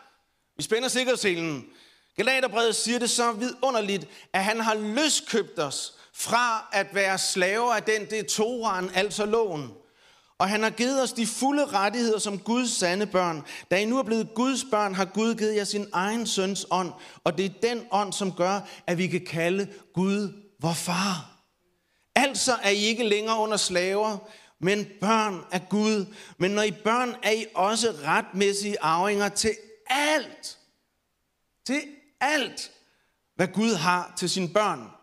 Vi 0.56 0.62
spænder 0.62 0.88
sikkerhedsselen. 0.88 1.66
Galaterbrevet 2.16 2.76
siger 2.76 2.98
det 2.98 3.10
så 3.10 3.32
vidunderligt, 3.32 4.08
at 4.32 4.44
han 4.44 4.60
har 4.60 4.74
løskøbt 4.74 5.58
os 5.58 5.97
fra 6.18 6.68
at 6.72 6.94
være 6.94 7.18
slaver 7.18 7.74
af 7.74 7.82
den, 7.82 8.04
det 8.10 8.18
er 8.18 8.24
Toran, 8.28 8.90
altså 8.94 9.26
loven. 9.26 9.70
Og 10.38 10.48
han 10.48 10.62
har 10.62 10.70
givet 10.70 11.02
os 11.02 11.12
de 11.12 11.26
fulde 11.26 11.66
rettigheder 11.66 12.18
som 12.18 12.38
Guds 12.38 12.70
sande 12.70 13.06
børn. 13.06 13.42
Da 13.70 13.80
I 13.80 13.84
nu 13.84 13.98
er 13.98 14.02
blevet 14.02 14.28
Guds 14.34 14.64
børn, 14.70 14.94
har 14.94 15.04
Gud 15.04 15.34
givet 15.34 15.56
jer 15.56 15.64
sin 15.64 15.86
egen 15.92 16.26
søns 16.26 16.66
ånd. 16.70 16.92
Og 17.24 17.38
det 17.38 17.44
er 17.44 17.68
den 17.68 17.86
ånd, 17.90 18.12
som 18.12 18.32
gør, 18.32 18.60
at 18.86 18.98
vi 18.98 19.06
kan 19.06 19.26
kalde 19.26 19.68
Gud 19.94 20.32
vor 20.60 20.72
far. 20.72 21.38
Altså 22.14 22.52
er 22.62 22.70
I 22.70 22.76
ikke 22.76 23.04
længere 23.04 23.38
under 23.38 23.56
slaver, 23.56 24.18
men 24.60 24.86
børn 25.00 25.44
af 25.52 25.68
Gud. 25.68 26.14
Men 26.38 26.50
når 26.50 26.62
I 26.62 26.70
børn, 26.70 27.14
er 27.22 27.30
I 27.30 27.46
også 27.54 27.94
retmæssige 28.04 28.82
arvinger 28.82 29.28
til 29.28 29.56
alt. 29.86 30.58
Til 31.66 31.80
alt, 32.20 32.70
hvad 33.36 33.48
Gud 33.48 33.74
har 33.74 34.14
til 34.16 34.30
sine 34.30 34.48
børn. 34.48 34.97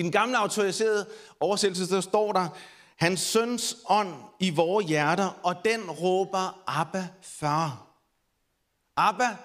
I 0.00 0.02
den 0.02 0.12
gamle 0.12 0.38
autoriserede 0.38 1.06
oversættelse, 1.40 1.94
der 1.94 2.00
står 2.00 2.32
der, 2.32 2.48
hans 2.96 3.20
søns 3.20 3.76
ånd 3.88 4.14
i 4.38 4.50
vores 4.50 4.86
hjerter, 4.86 5.40
og 5.42 5.56
den 5.64 5.90
råber 5.90 6.62
Abba, 6.66 7.08
far. 7.22 7.86
Abba, 8.96 9.36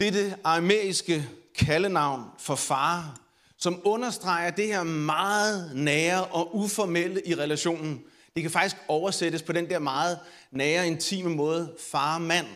det 0.00 0.08
er 0.08 0.12
det 0.12 0.36
aramæiske 0.44 1.28
kaldenavn 1.54 2.24
for 2.38 2.54
far, 2.54 3.20
som 3.58 3.80
understreger 3.84 4.50
det 4.50 4.66
her 4.66 4.82
meget 4.82 5.76
nære 5.76 6.24
og 6.24 6.56
uformelle 6.56 7.26
i 7.26 7.34
relationen. 7.34 8.04
Det 8.34 8.42
kan 8.42 8.50
faktisk 8.50 8.82
oversættes 8.88 9.42
på 9.42 9.52
den 9.52 9.70
der 9.70 9.78
meget 9.78 10.18
nære, 10.50 10.86
intime 10.86 11.34
måde, 11.34 11.74
far-mand. 11.78 12.46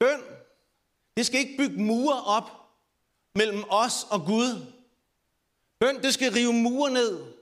Bøn, 0.00 0.20
det 1.16 1.26
skal 1.26 1.40
ikke 1.40 1.56
bygge 1.56 1.82
mure 1.82 2.22
op 2.22 2.65
mellem 3.36 3.64
os 3.68 4.06
og 4.10 4.20
Gud. 4.20 4.72
Bøn, 5.80 6.02
det 6.02 6.14
skal 6.14 6.32
rive 6.32 6.52
mure 6.52 6.90
ned. 6.90 7.32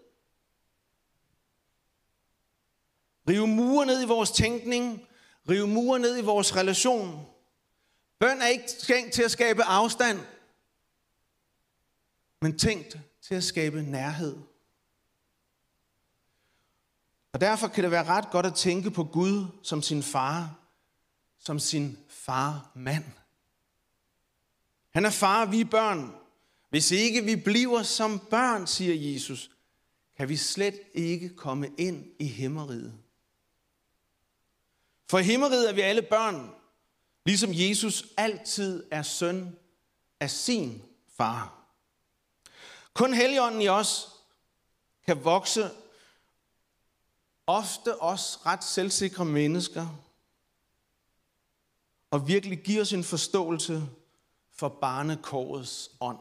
Rive 3.28 3.46
mure 3.46 3.86
ned 3.86 4.02
i 4.02 4.06
vores 4.06 4.30
tænkning. 4.30 5.08
Rive 5.48 5.66
mure 5.66 5.98
ned 5.98 6.18
i 6.18 6.22
vores 6.22 6.56
relation. 6.56 7.26
Bøn 8.18 8.42
er 8.42 8.46
ikke 8.46 8.66
tænkt 8.66 9.12
til 9.12 9.22
at 9.22 9.30
skabe 9.30 9.64
afstand, 9.64 10.20
men 12.40 12.58
tænkt 12.58 12.98
til 13.22 13.34
at 13.34 13.44
skabe 13.44 13.82
nærhed. 13.82 14.36
Og 17.32 17.40
derfor 17.40 17.68
kan 17.68 17.84
det 17.84 17.90
være 17.90 18.04
ret 18.04 18.30
godt 18.30 18.46
at 18.46 18.54
tænke 18.54 18.90
på 18.90 19.04
Gud 19.04 19.46
som 19.62 19.82
sin 19.82 20.02
far, 20.02 20.54
som 21.38 21.58
sin 21.58 21.98
farmand. 22.08 23.04
mand. 23.04 23.24
Han 24.94 25.04
er 25.04 25.10
far, 25.10 25.46
vi 25.46 25.60
er 25.60 25.64
børn. 25.64 26.14
Hvis 26.70 26.90
ikke 26.90 27.24
vi 27.24 27.36
bliver 27.36 27.82
som 27.82 28.18
børn, 28.18 28.66
siger 28.66 29.12
Jesus, 29.12 29.50
kan 30.16 30.28
vi 30.28 30.36
slet 30.36 30.80
ikke 30.94 31.28
komme 31.28 31.70
ind 31.78 32.06
i 32.18 32.26
himmeriget. 32.26 32.94
For 35.10 35.18
i 35.18 35.22
himmeriget 35.22 35.68
er 35.68 35.72
vi 35.72 35.80
alle 35.80 36.02
børn, 36.02 36.50
ligesom 37.26 37.50
Jesus 37.52 38.04
altid 38.16 38.84
er 38.90 39.02
søn 39.02 39.56
af 40.20 40.30
sin 40.30 40.82
far. 41.16 41.64
Kun 42.92 43.14
Helligånden 43.14 43.60
i 43.60 43.68
os 43.68 44.08
kan 45.06 45.24
vokse 45.24 45.70
ofte 47.46 48.02
os 48.02 48.46
ret 48.46 48.64
selvsikre 48.64 49.24
mennesker 49.24 49.86
og 52.10 52.28
virkelig 52.28 52.62
give 52.62 52.80
os 52.80 52.92
en 52.92 53.04
forståelse 53.04 53.88
for 54.54 54.68
barnekårets 54.68 55.90
ånd. 56.00 56.18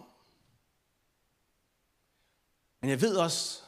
Men 2.82 2.90
jeg 2.90 3.02
ved 3.02 3.18
også, 3.18 3.62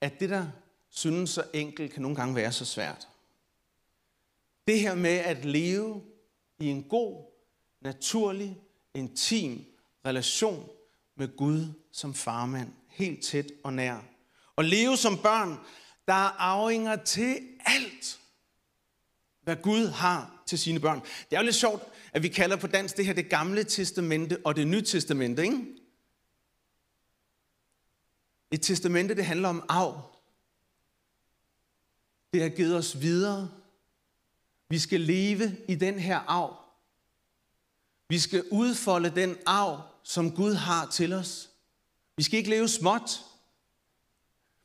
at 0.00 0.20
det, 0.20 0.30
der 0.30 0.46
synes 0.88 1.30
så 1.30 1.44
enkelt, 1.54 1.92
kan 1.92 2.02
nogle 2.02 2.16
gange 2.16 2.34
være 2.34 2.52
så 2.52 2.64
svært. 2.64 3.08
Det 4.66 4.80
her 4.80 4.94
med 4.94 5.18
at 5.18 5.44
leve 5.44 6.02
i 6.58 6.66
en 6.66 6.82
god, 6.82 7.24
naturlig, 7.80 8.60
intim 8.94 9.64
relation 10.06 10.68
med 11.14 11.36
Gud 11.36 11.72
som 11.92 12.14
farmand, 12.14 12.72
helt 12.88 13.24
tæt 13.24 13.46
og 13.64 13.72
nær. 13.72 14.00
Og 14.56 14.64
leve 14.64 14.96
som 14.96 15.18
børn, 15.18 15.58
der 16.06 16.14
er 16.14 16.36
arvinger 16.38 16.96
til 16.96 17.38
alt, 17.66 18.20
hvad 19.42 19.56
Gud 19.56 19.86
har 19.86 20.42
til 20.46 20.58
sine 20.58 20.80
børn. 20.80 21.00
Det 21.00 21.36
er 21.36 21.40
jo 21.40 21.44
lidt 21.44 21.56
sjovt, 21.56 21.82
at 22.16 22.22
vi 22.22 22.28
kalder 22.28 22.56
på 22.56 22.66
dansk 22.66 22.96
det 22.96 23.06
her 23.06 23.12
det 23.12 23.28
gamle 23.28 23.64
testamente 23.64 24.38
og 24.44 24.56
det 24.56 24.66
nye 24.66 24.82
testamente, 24.82 25.42
ikke? 25.42 25.66
Et 28.50 28.62
testamente, 28.62 29.14
det 29.14 29.24
handler 29.24 29.48
om 29.48 29.64
arv. 29.68 30.16
Det 32.32 32.42
har 32.42 32.48
givet 32.48 32.76
os 32.76 33.00
videre. 33.00 33.50
Vi 34.68 34.78
skal 34.78 35.00
leve 35.00 35.56
i 35.68 35.74
den 35.74 35.98
her 35.98 36.18
arv. 36.18 36.56
Vi 38.08 38.18
skal 38.18 38.44
udfolde 38.52 39.10
den 39.10 39.36
arv, 39.46 39.82
som 40.02 40.30
Gud 40.30 40.54
har 40.54 40.90
til 40.90 41.12
os. 41.12 41.50
Vi 42.16 42.22
skal 42.22 42.38
ikke 42.38 42.50
leve 42.50 42.68
småt, 42.68 43.24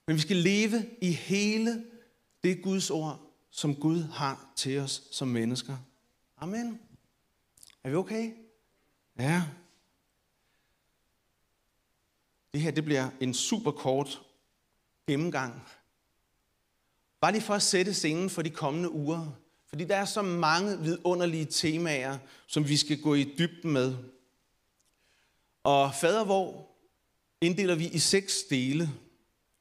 men 0.07 0.15
vi 0.15 0.21
skal 0.21 0.37
leve 0.37 0.89
i 1.01 1.11
hele 1.11 1.85
det 2.43 2.63
Guds 2.63 2.89
ord, 2.89 3.33
som 3.49 3.75
Gud 3.75 4.03
har 4.03 4.53
til 4.55 4.79
os 4.79 5.03
som 5.11 5.27
mennesker. 5.27 5.77
Amen. 6.37 6.90
Er 7.83 7.89
vi 7.89 7.95
okay? 7.95 8.31
Ja. 9.19 9.43
Det 12.53 12.61
her 12.61 12.71
det 12.71 12.85
bliver 12.85 13.09
en 13.19 13.33
super 13.33 13.71
kort 13.71 14.21
gennemgang. 15.07 15.63
Bare 17.21 17.31
lige 17.31 17.41
for 17.41 17.53
at 17.53 17.61
sætte 17.61 17.93
scenen 17.93 18.29
for 18.29 18.41
de 18.41 18.49
kommende 18.49 18.91
uger. 18.91 19.37
Fordi 19.67 19.85
der 19.85 19.95
er 19.95 20.05
så 20.05 20.21
mange 20.21 20.79
vidunderlige 20.79 21.45
temaer, 21.45 22.17
som 22.47 22.67
vi 22.67 22.77
skal 22.77 23.01
gå 23.01 23.13
i 23.13 23.35
dybden 23.37 23.71
med. 23.71 23.95
Og 25.63 25.95
fadervor 25.95 26.67
inddeler 27.41 27.75
vi 27.75 27.87
i 27.87 27.99
seks 27.99 28.43
dele. 28.49 28.89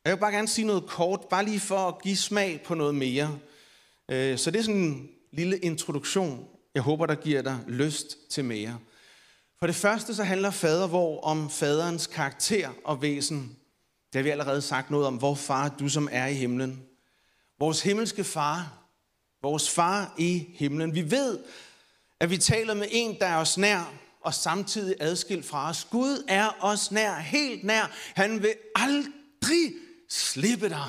Jeg 0.05 0.13
vil 0.13 0.21
bare 0.21 0.33
gerne 0.33 0.49
sige 0.49 0.67
noget 0.67 0.87
kort, 0.87 1.27
bare 1.31 1.45
lige 1.45 1.61
for 1.61 1.79
at 1.79 2.03
give 2.03 2.17
smag 2.17 2.63
på 2.63 2.75
noget 2.75 2.95
mere. 2.95 3.39
Øh, 4.09 4.39
så 4.39 4.51
det 4.51 4.59
er 4.59 4.63
sådan 4.63 4.81
en 4.81 5.11
lille 5.31 5.59
introduktion. 5.59 6.49
Jeg 6.75 6.83
håber, 6.83 7.07
der 7.07 7.15
giver 7.15 7.43
dig 7.43 7.59
lyst 7.69 8.17
til 8.31 8.45
mere. 8.45 8.79
For 9.59 9.67
det 9.67 9.77
første 9.77 10.15
så 10.15 10.25
handler 10.25 10.51
fadervor 10.51 11.21
om 11.21 11.51
faderens 11.51 12.07
karakter 12.07 12.71
og 12.85 13.03
væsen. 13.03 13.57
Det 14.13 14.19
har 14.19 14.23
vi 14.23 14.31
allerede 14.31 14.63
sagt 14.63 14.91
noget 14.91 15.07
om. 15.07 15.17
Hvor 15.17 15.35
far 15.35 15.69
du 15.69 15.89
som 15.89 16.09
er 16.13 16.27
i 16.27 16.35
himlen. 16.35 16.83
Vores 17.59 17.83
himmelske 17.83 18.25
far. 18.25 18.79
Vores 19.43 19.71
far 19.71 20.15
i 20.19 20.47
himlen. 20.55 20.95
Vi 20.95 21.11
ved, 21.11 21.39
at 22.21 22.31
vi 22.31 22.39
taler 22.39 22.75
med 22.75 22.87
en, 22.91 23.17
der 23.21 23.27
er 23.27 23.37
os 23.37 23.59
nær, 23.59 23.95
og 24.21 24.35
samtidig 24.35 24.97
adskilt 25.01 25.47
fra 25.47 25.69
os. 25.69 25.85
Gud 25.91 26.25
er 26.29 26.57
os 26.61 26.91
nær, 26.91 27.19
helt 27.19 27.65
nær. 27.65 27.91
Han 28.15 28.43
vil 28.43 28.55
aldrig 28.75 29.75
slippe 30.09 30.69
dig. 30.69 30.89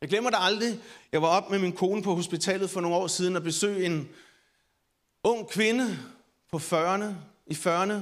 Jeg 0.00 0.08
glemmer 0.08 0.30
det 0.30 0.38
aldrig. 0.40 0.80
Jeg 1.12 1.22
var 1.22 1.28
op 1.28 1.50
med 1.50 1.58
min 1.58 1.72
kone 1.72 2.02
på 2.02 2.14
hospitalet 2.14 2.70
for 2.70 2.80
nogle 2.80 2.96
år 2.96 3.06
siden 3.06 3.36
og 3.36 3.42
besøgte 3.42 3.84
en 3.84 4.08
ung 5.24 5.48
kvinde 5.50 5.98
på 6.50 6.56
40'erne, 6.56 7.04
i 7.46 7.54
40'erne, 7.54 7.94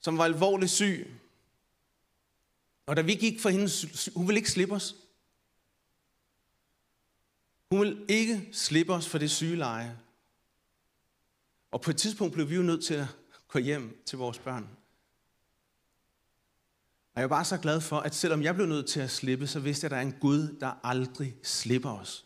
som 0.00 0.18
var 0.18 0.24
alvorligt 0.24 0.70
syg. 0.70 1.10
Og 2.86 2.96
da 2.96 3.02
vi 3.02 3.14
gik 3.14 3.40
for 3.40 3.48
hende, 3.48 3.70
hun 4.16 4.28
ville 4.28 4.38
ikke 4.38 4.50
slippe 4.50 4.74
os. 4.74 4.96
Hun 7.70 7.80
ville 7.80 8.04
ikke 8.08 8.48
slippe 8.52 8.94
os 8.94 9.08
for 9.08 9.18
det 9.18 9.30
sygeleje. 9.30 9.98
Og 11.70 11.80
på 11.80 11.90
et 11.90 11.96
tidspunkt 11.96 12.34
blev 12.34 12.50
vi 12.50 12.54
jo 12.54 12.62
nødt 12.62 12.84
til 12.84 12.94
at 12.94 13.06
gå 13.48 13.58
hjem 13.58 14.02
til 14.06 14.18
vores 14.18 14.38
børn. 14.38 14.68
Og 17.16 17.20
jeg 17.20 17.24
er 17.24 17.28
bare 17.28 17.44
så 17.44 17.56
glad 17.56 17.80
for, 17.80 18.00
at 18.00 18.14
selvom 18.14 18.42
jeg 18.42 18.54
blev 18.54 18.66
nødt 18.66 18.86
til 18.86 19.00
at 19.00 19.10
slippe, 19.10 19.46
så 19.46 19.60
vidste 19.60 19.84
jeg, 19.84 19.88
at 19.88 19.90
der 19.90 19.96
er 19.96 20.02
en 20.02 20.20
Gud, 20.20 20.56
der 20.60 20.72
aldrig 20.82 21.36
slipper 21.42 21.90
os. 21.90 22.24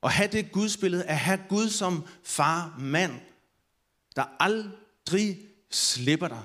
Og 0.00 0.10
have 0.10 0.28
det 0.28 0.52
gudsbillede, 0.52 1.04
at 1.04 1.18
have 1.18 1.44
Gud 1.48 1.68
som 1.68 2.06
far, 2.24 2.76
mand, 2.78 3.20
der 4.16 4.24
aldrig 4.40 5.38
slipper 5.70 6.28
dig. 6.28 6.42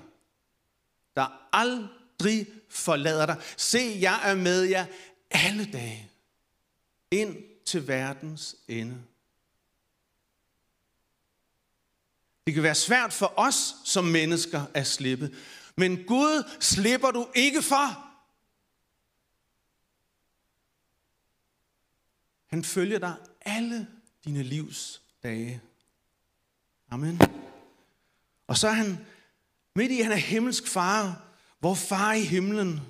Der 1.16 1.48
aldrig 1.54 2.48
forlader 2.70 3.26
dig. 3.26 3.42
Se, 3.58 3.98
jeg 4.00 4.22
er 4.24 4.36
med 4.36 4.62
jer 4.62 4.86
alle 5.32 5.72
dage. 5.72 6.12
Ind 7.12 7.38
til 7.66 7.88
verdens 7.88 8.56
ende. 8.68 8.98
Det 12.46 12.54
kan 12.54 12.64
være 12.64 12.76
svært 12.76 13.14
for 13.14 13.34
os 13.38 13.76
som 13.86 14.04
mennesker 14.04 14.66
at 14.74 14.88
slippe. 14.88 15.32
Men 15.78 16.04
Gud 16.04 16.50
slipper 16.60 17.12
du 17.12 17.28
ikke 17.36 17.62
for. 17.62 18.04
Han 22.48 22.64
følger 22.64 23.00
dig 23.00 23.16
alle 23.42 23.88
dine 24.26 24.44
livs 24.44 25.02
dage. 25.24 25.62
Amen. 26.92 27.22
Og 28.48 28.58
så 28.58 28.68
er 28.68 28.72
han, 28.72 29.06
midt 29.76 29.92
i, 29.92 30.02
han 30.02 30.12
er 30.12 30.16
himmelsk 30.16 30.68
far, 30.68 31.24
hvor 31.60 31.74
far 31.74 32.14
i 32.14 32.22
himlen, 32.22 32.82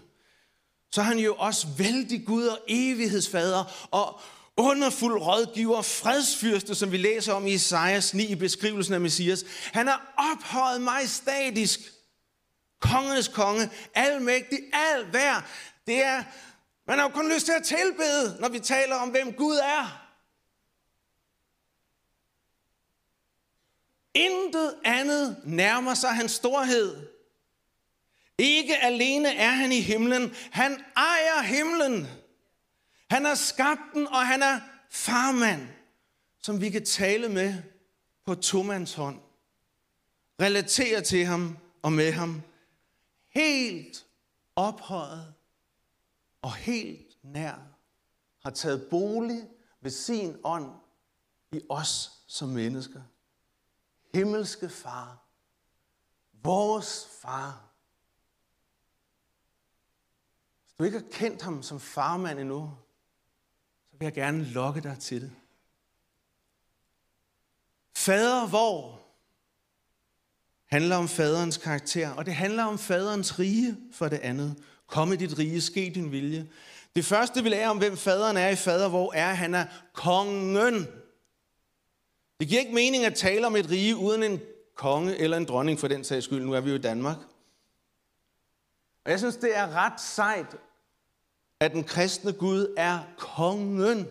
så 0.91 1.01
er 1.01 1.05
han 1.05 1.19
jo 1.19 1.35
også 1.35 1.67
vældig 1.77 2.25
Gud 2.25 2.45
og 2.45 2.59
evighedsfader 2.67 3.87
og 3.91 4.21
underfuld 4.57 5.21
rådgiver, 5.21 5.81
fredsfyrste, 5.81 6.75
som 6.75 6.91
vi 6.91 6.97
læser 6.97 7.33
om 7.33 7.47
i 7.47 7.53
Isaias 7.53 8.13
9 8.13 8.25
i 8.25 8.35
beskrivelsen 8.35 8.93
af 8.93 9.01
Messias. 9.01 9.45
Han 9.73 9.87
er 9.87 10.13
ophøjet 10.17 10.81
majestatisk 10.81 11.79
kongernes 12.79 13.27
konge, 13.27 13.69
almægtig, 13.93 14.59
al 14.73 15.13
værd. 15.13 15.43
Det 15.87 16.03
er, 16.03 16.23
man 16.87 16.97
har 16.97 17.03
jo 17.03 17.09
kun 17.09 17.33
lyst 17.33 17.45
til 17.45 17.53
at 17.53 17.63
tilbede, 17.63 18.37
når 18.39 18.49
vi 18.49 18.59
taler 18.59 18.95
om, 18.95 19.09
hvem 19.09 19.33
Gud 19.33 19.55
er. 19.55 20.07
Intet 24.13 24.75
andet 24.83 25.41
nærmer 25.43 25.93
sig 25.93 26.09
hans 26.09 26.31
storhed. 26.31 27.07
Ikke 28.37 28.77
alene 28.77 29.35
er 29.35 29.49
han 29.49 29.71
i 29.71 29.81
himlen, 29.81 30.35
han 30.51 30.83
ejer 30.95 31.41
himlen. 31.41 32.07
Han 33.09 33.25
har 33.25 33.35
skabt 33.35 33.81
den, 33.93 34.07
og 34.07 34.27
han 34.27 34.43
er 34.43 34.59
farmand, 34.89 35.67
som 36.41 36.61
vi 36.61 36.69
kan 36.69 36.85
tale 36.85 37.29
med 37.29 37.55
på 38.25 38.35
tomands 38.35 38.93
hånd. 38.93 39.19
Relatere 40.41 41.01
til 41.01 41.25
ham 41.25 41.57
og 41.81 41.93
med 41.93 42.11
ham 42.11 42.41
helt 43.37 44.07
ophøjet 44.55 45.33
og 46.41 46.55
helt 46.55 47.17
nær, 47.23 47.55
har 48.39 48.49
taget 48.49 48.87
bolig 48.89 49.49
ved 49.81 49.91
sin 49.91 50.41
ånd 50.43 50.71
i 51.51 51.61
os 51.69 52.23
som 52.27 52.49
mennesker. 52.49 53.01
Himmelske 54.13 54.69
far, 54.69 55.23
vores 56.33 57.07
far. 57.21 57.69
Hvis 60.63 60.73
du 60.73 60.83
ikke 60.83 60.99
har 60.99 61.07
kendt 61.11 61.41
ham 61.41 61.63
som 61.63 61.79
farmand 61.79 62.39
endnu, 62.39 62.77
så 63.91 63.97
vil 63.97 64.05
jeg 64.05 64.13
gerne 64.13 64.43
lokke 64.43 64.81
dig 64.81 64.99
til 64.99 65.21
det. 65.21 65.35
Fader 67.95 68.47
hvor 68.47 69.06
handler 70.67 70.95
om 70.95 71.07
faderens 71.07 71.57
karakter, 71.57 72.09
og 72.09 72.25
det 72.25 72.33
handler 72.33 72.63
om 72.63 72.77
faderens 72.77 73.39
rige 73.39 73.77
for 73.91 74.07
det 74.07 74.19
andet. 74.19 74.55
Kom 74.87 75.13
i 75.13 75.15
dit 75.15 75.39
rige, 75.39 75.61
ske 75.61 75.91
din 75.95 76.11
vilje. 76.11 76.47
Det 76.95 77.05
første, 77.05 77.43
vi 77.43 77.49
lærer 77.49 77.69
om, 77.69 77.77
hvem 77.77 77.97
faderen 77.97 78.37
er 78.37 78.49
i 78.49 78.55
fader, 78.55 78.89
hvor 78.89 79.13
er, 79.13 79.33
han 79.33 79.55
er 79.55 79.65
kongen. 79.93 80.87
Det 82.39 82.47
giver 82.47 82.59
ikke 82.59 82.73
mening 82.73 83.05
at 83.05 83.15
tale 83.15 83.47
om 83.47 83.55
et 83.55 83.69
rige 83.69 83.95
uden 83.95 84.23
en 84.23 84.39
konge 84.75 85.17
eller 85.17 85.37
en 85.37 85.45
dronning 85.45 85.79
for 85.79 85.87
den 85.87 86.03
sags 86.03 86.25
skyld. 86.25 86.45
Nu 86.45 86.53
er 86.53 86.61
vi 86.61 86.69
jo 86.69 86.75
i 86.75 86.81
Danmark. 86.81 87.17
Og 89.05 89.11
jeg 89.11 89.19
synes, 89.19 89.35
det 89.35 89.57
er 89.57 89.75
ret 89.75 90.01
sejt, 90.01 90.55
at 91.59 91.71
den 91.71 91.83
kristne 91.83 92.33
Gud 92.33 92.73
er 92.77 92.99
kongen. 93.17 94.07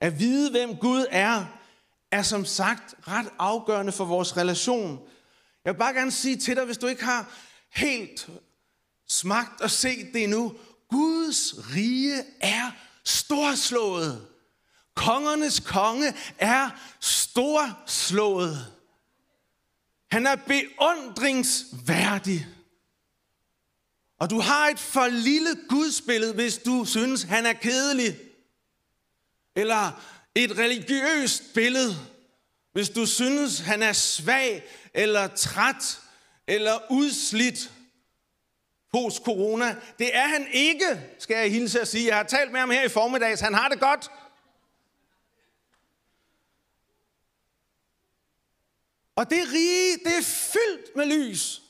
At 0.00 0.18
vide, 0.18 0.50
hvem 0.50 0.76
Gud 0.76 1.06
er, 1.10 1.59
er 2.10 2.22
som 2.22 2.44
sagt 2.44 2.94
ret 3.08 3.28
afgørende 3.38 3.92
for 3.92 4.04
vores 4.04 4.36
relation. 4.36 5.08
Jeg 5.64 5.72
vil 5.72 5.78
bare 5.78 5.94
gerne 5.94 6.10
sige 6.10 6.36
til 6.36 6.56
dig, 6.56 6.64
hvis 6.64 6.78
du 6.78 6.86
ikke 6.86 7.04
har 7.04 7.32
helt 7.70 8.30
smagt 9.08 9.60
og 9.60 9.70
set 9.70 10.10
det 10.12 10.24
endnu, 10.24 10.54
Guds 10.90 11.54
rige 11.74 12.24
er 12.40 12.70
storslået. 13.04 14.26
Kongernes 14.94 15.60
konge 15.60 16.14
er 16.38 16.70
storslået. 17.00 18.66
Han 20.10 20.26
er 20.26 20.36
beundringsværdig. 20.36 22.46
Og 24.18 24.30
du 24.30 24.40
har 24.40 24.68
et 24.68 24.78
for 24.78 25.06
lille 25.06 25.56
gudsbillede, 25.68 26.34
hvis 26.34 26.58
du 26.58 26.84
synes, 26.84 27.22
han 27.22 27.46
er 27.46 27.52
kedelig. 27.52 28.18
Eller 29.56 30.02
et 30.34 30.58
religiøst 30.58 31.42
billede, 31.54 31.94
hvis 32.72 32.88
du 32.88 33.06
synes, 33.06 33.58
han 33.58 33.82
er 33.82 33.92
svag 33.92 34.64
eller 34.94 35.26
træt 35.26 36.00
eller 36.46 36.78
udslidt 36.90 37.72
post-corona. 38.92 39.76
Det 39.98 40.16
er 40.16 40.26
han 40.26 40.46
ikke, 40.52 41.12
skal 41.18 41.36
jeg 41.36 41.50
hilse 41.50 41.80
at 41.80 41.88
sige. 41.88 42.06
Jeg 42.06 42.16
har 42.16 42.22
talt 42.22 42.52
med 42.52 42.60
ham 42.60 42.70
her 42.70 42.82
i 42.82 42.88
formiddags. 42.88 43.40
Han 43.40 43.54
har 43.54 43.68
det 43.68 43.80
godt. 43.80 44.10
Og 49.16 49.30
det 49.30 49.52
rige, 49.52 49.96
det 50.04 50.18
er 50.18 50.22
fyldt 50.22 50.96
med 50.96 51.06
lys. 51.06 51.62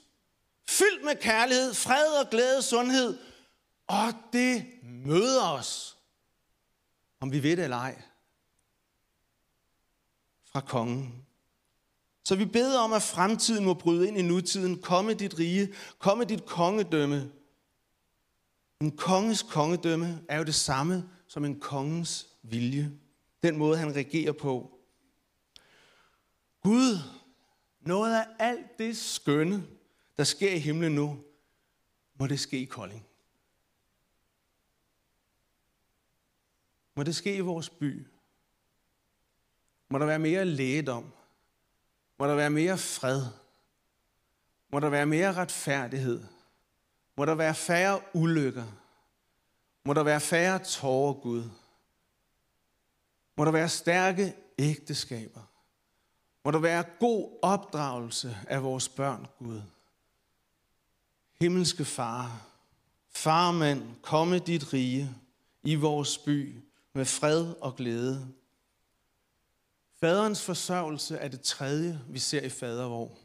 Fyldt 0.68 1.04
med 1.04 1.16
kærlighed, 1.16 1.74
fred 1.74 2.06
og 2.06 2.30
glæde, 2.30 2.62
sundhed. 2.62 3.18
Og 3.86 4.14
det 4.32 4.66
møder 4.82 5.42
os, 5.42 5.96
om 7.20 7.32
vi 7.32 7.42
ved 7.42 7.56
det 7.56 7.64
eller 7.64 7.76
ej 7.76 8.02
fra 10.52 10.60
kongen. 10.60 11.24
Så 12.24 12.36
vi 12.36 12.44
beder 12.44 12.78
om, 12.78 12.92
at 12.92 13.02
fremtiden 13.02 13.64
må 13.64 13.74
bryde 13.74 14.08
ind 14.08 14.18
i 14.18 14.22
nutiden. 14.22 14.82
Komme 14.82 15.14
dit 15.14 15.38
rige, 15.38 15.74
komme 15.98 16.24
dit 16.24 16.46
kongedømme. 16.46 17.32
En 18.80 18.96
konges 18.96 19.42
kongedømme 19.42 20.24
er 20.28 20.38
jo 20.38 20.44
det 20.44 20.54
samme 20.54 21.10
som 21.26 21.44
en 21.44 21.60
kongens 21.60 22.28
vilje. 22.42 22.92
Den 23.42 23.56
måde, 23.56 23.78
han 23.78 23.96
regerer 23.96 24.32
på. 24.32 24.78
Gud, 26.62 26.98
noget 27.80 28.14
af 28.14 28.26
alt 28.38 28.78
det 28.78 28.96
skønne, 28.96 29.66
der 30.16 30.24
sker 30.24 30.52
i 30.52 30.58
himlen 30.58 30.92
nu, 30.92 31.18
må 32.14 32.26
det 32.26 32.40
ske 32.40 32.60
i 32.60 32.64
Kolding. 32.64 33.06
Må 36.96 37.02
det 37.02 37.16
ske 37.16 37.36
i 37.36 37.40
vores 37.40 37.70
by. 37.70 38.06
Må 39.90 39.98
der 39.98 40.06
være 40.06 40.18
mere 40.18 40.44
lægedom. 40.44 41.12
Må 42.18 42.26
der 42.26 42.34
være 42.34 42.50
mere 42.50 42.78
fred. 42.78 43.22
Må 44.72 44.80
der 44.80 44.88
være 44.88 45.06
mere 45.06 45.32
retfærdighed. 45.32 46.24
Må 47.16 47.24
der 47.24 47.34
være 47.34 47.54
færre 47.54 48.00
ulykker. 48.14 48.66
Må 49.84 49.94
der 49.94 50.02
være 50.02 50.20
færre 50.20 50.58
tårer, 50.58 51.14
Gud. 51.14 51.44
Må 53.36 53.44
der 53.44 53.50
være 53.50 53.68
stærke 53.68 54.34
ægteskaber. 54.58 55.40
Må 56.44 56.50
der 56.50 56.58
være 56.58 56.84
god 57.00 57.38
opdragelse 57.42 58.36
af 58.48 58.62
vores 58.62 58.88
børn, 58.88 59.26
Gud. 59.38 59.62
Himmelske 61.40 61.84
far, 61.84 62.46
farmand, 63.08 63.82
komme 64.02 64.38
dit 64.38 64.72
rige 64.72 65.16
i 65.62 65.74
vores 65.74 66.18
by 66.18 66.62
med 66.92 67.04
fred 67.04 67.54
og 67.60 67.76
glæde. 67.76 68.32
Faderens 70.00 70.44
forsørgelse 70.44 71.16
er 71.16 71.28
det 71.28 71.40
tredje, 71.40 72.00
vi 72.08 72.18
ser 72.18 72.42
i 72.42 72.48
fadervor. 72.48 73.18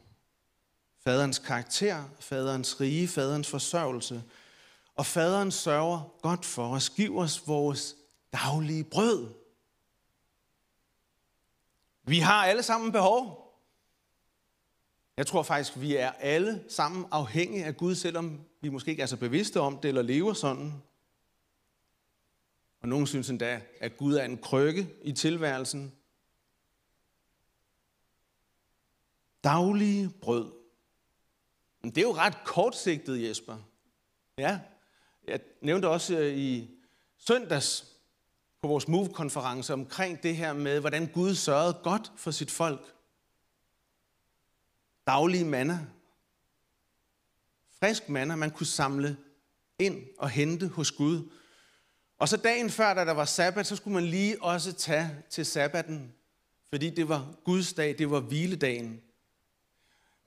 Faderens 1.04 1.38
karakter, 1.38 2.04
faderens 2.20 2.80
rige, 2.80 3.08
faderens 3.08 3.50
forsørgelse. 3.50 4.22
Og 4.94 5.06
faderen 5.06 5.50
sørger 5.50 6.14
godt 6.22 6.44
for 6.44 6.74
os, 6.74 6.90
giv 6.90 7.18
os 7.18 7.48
vores 7.48 7.96
daglige 8.32 8.84
brød. 8.84 9.28
Vi 12.02 12.18
har 12.18 12.44
alle 12.44 12.62
sammen 12.62 12.92
behov. 12.92 13.46
Jeg 15.16 15.26
tror 15.26 15.42
faktisk, 15.42 15.80
vi 15.80 15.96
er 15.96 16.10
alle 16.10 16.64
sammen 16.68 17.06
afhængige 17.10 17.64
af 17.64 17.76
Gud, 17.76 17.94
selvom 17.94 18.40
vi 18.60 18.68
måske 18.68 18.90
ikke 18.90 19.02
er 19.02 19.06
så 19.06 19.16
bevidste 19.16 19.60
om 19.60 19.78
det 19.78 19.88
eller 19.88 20.02
lever 20.02 20.32
sådan. 20.32 20.82
Og 22.80 22.88
nogen 22.88 23.06
synes 23.06 23.30
endda, 23.30 23.60
at 23.80 23.96
Gud 23.96 24.14
er 24.14 24.24
en 24.24 24.38
krykke 24.38 24.88
i 25.02 25.12
tilværelsen. 25.12 25.95
Daglige 29.46 30.10
brød. 30.20 30.52
Men 31.82 31.90
det 31.90 31.98
er 31.98 32.02
jo 32.02 32.14
ret 32.14 32.44
kortsigtet, 32.44 33.22
Jesper. 33.22 33.56
Ja, 34.38 34.60
jeg 35.28 35.40
nævnte 35.60 35.88
også 35.88 36.18
øh, 36.18 36.38
i 36.38 36.70
søndags 37.18 37.86
på 38.62 38.68
vores 38.68 38.88
Move-konference 38.88 39.72
omkring 39.72 40.22
det 40.22 40.36
her 40.36 40.52
med, 40.52 40.80
hvordan 40.80 41.06
Gud 41.06 41.34
sørgede 41.34 41.80
godt 41.82 42.12
for 42.16 42.30
sit 42.30 42.50
folk. 42.50 42.94
Daglige 45.06 45.44
manna. 45.44 45.86
Frisk 47.80 48.08
manna, 48.08 48.36
man 48.36 48.50
kunne 48.50 48.66
samle 48.66 49.16
ind 49.78 50.06
og 50.18 50.30
hente 50.30 50.68
hos 50.68 50.92
Gud. 50.92 51.30
Og 52.18 52.28
så 52.28 52.36
dagen 52.36 52.70
før, 52.70 52.94
da 52.94 53.04
der 53.04 53.12
var 53.12 53.24
sabbat, 53.24 53.66
så 53.66 53.76
skulle 53.76 53.94
man 53.94 54.06
lige 54.06 54.42
også 54.42 54.72
tage 54.72 55.24
til 55.30 55.46
sabbaten, 55.46 56.14
fordi 56.68 56.90
det 56.90 57.08
var 57.08 57.34
Guds 57.44 57.72
dag, 57.72 57.98
det 57.98 58.10
var 58.10 58.20
hviledagen. 58.20 59.02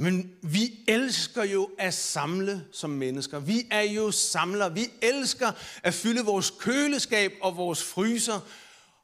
Men 0.02 0.36
vi 0.42 0.80
elsker 0.88 1.44
jo 1.44 1.70
at 1.78 1.94
samle 1.94 2.68
som 2.72 2.90
mennesker. 2.90 3.40
Vi 3.40 3.68
er 3.72 3.82
jo 3.82 4.12
samlere. 4.12 4.74
Vi 4.74 4.88
elsker 5.02 5.52
at 5.84 5.94
fylde 5.94 6.26
vores 6.26 6.52
køleskab 6.60 7.34
og 7.42 7.58
vores 7.58 7.84
fryser. 7.84 8.40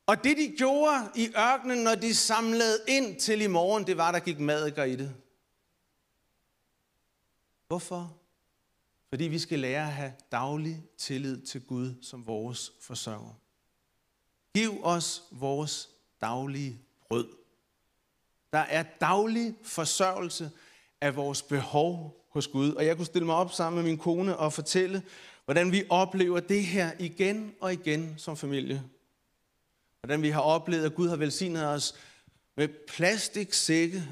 Og 0.05 0.23
det 0.23 0.38
de 0.38 0.53
gjorde 0.58 1.12
i 1.15 1.29
ørkenen, 1.38 1.77
når 1.77 1.95
de 1.95 2.15
samlede 2.15 2.79
ind 2.88 3.19
til 3.19 3.41
i 3.41 3.47
morgen, 3.47 3.88
det 3.88 3.97
var, 3.97 4.12
der 4.12 4.19
gik 4.19 4.39
madikker 4.39 4.84
i 4.84 4.95
det. 4.95 5.15
Hvorfor? 7.67 8.17
Fordi 9.10 9.23
vi 9.23 9.39
skal 9.39 9.60
lære 9.60 9.88
at 9.88 9.93
have 9.93 10.13
daglig 10.31 10.84
tillid 10.97 11.41
til 11.41 11.62
Gud 11.62 11.93
som 12.01 12.27
vores 12.27 12.71
forsørger. 12.81 13.39
Giv 14.53 14.79
os 14.84 15.23
vores 15.31 15.89
daglige 16.21 16.79
brød. 17.08 17.27
Der 18.53 18.60
er 18.60 18.84
daglig 18.84 19.55
forsørgelse 19.63 20.51
af 21.01 21.15
vores 21.15 21.41
behov 21.41 22.25
hos 22.29 22.47
Gud. 22.47 22.73
Og 22.73 22.86
jeg 22.86 22.97
kunne 22.97 23.05
stille 23.05 23.25
mig 23.25 23.36
op 23.36 23.51
sammen 23.51 23.84
med 23.84 23.91
min 23.91 23.97
kone 23.97 24.38
og 24.38 24.53
fortælle, 24.53 25.03
hvordan 25.45 25.71
vi 25.71 25.84
oplever 25.89 26.39
det 26.39 26.63
her 26.63 26.91
igen 26.99 27.55
og 27.62 27.73
igen 27.73 28.13
som 28.17 28.38
familie. 28.38 28.84
Hvordan 30.01 30.21
vi 30.21 30.29
har 30.29 30.41
oplevet, 30.41 30.86
at 30.86 30.95
Gud 30.95 31.10
har 31.10 31.15
velsignet 31.15 31.67
os 31.67 31.95
med 32.58 32.67
plastiksække 32.88 34.03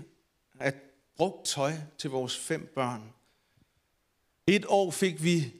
af 0.59 0.73
brugt 1.17 1.45
tøj 1.45 1.73
til 1.97 2.09
vores 2.09 2.37
fem 2.37 2.71
børn. 2.75 3.13
Et 4.47 4.65
år 4.67 4.91
fik 4.91 5.23
vi 5.23 5.53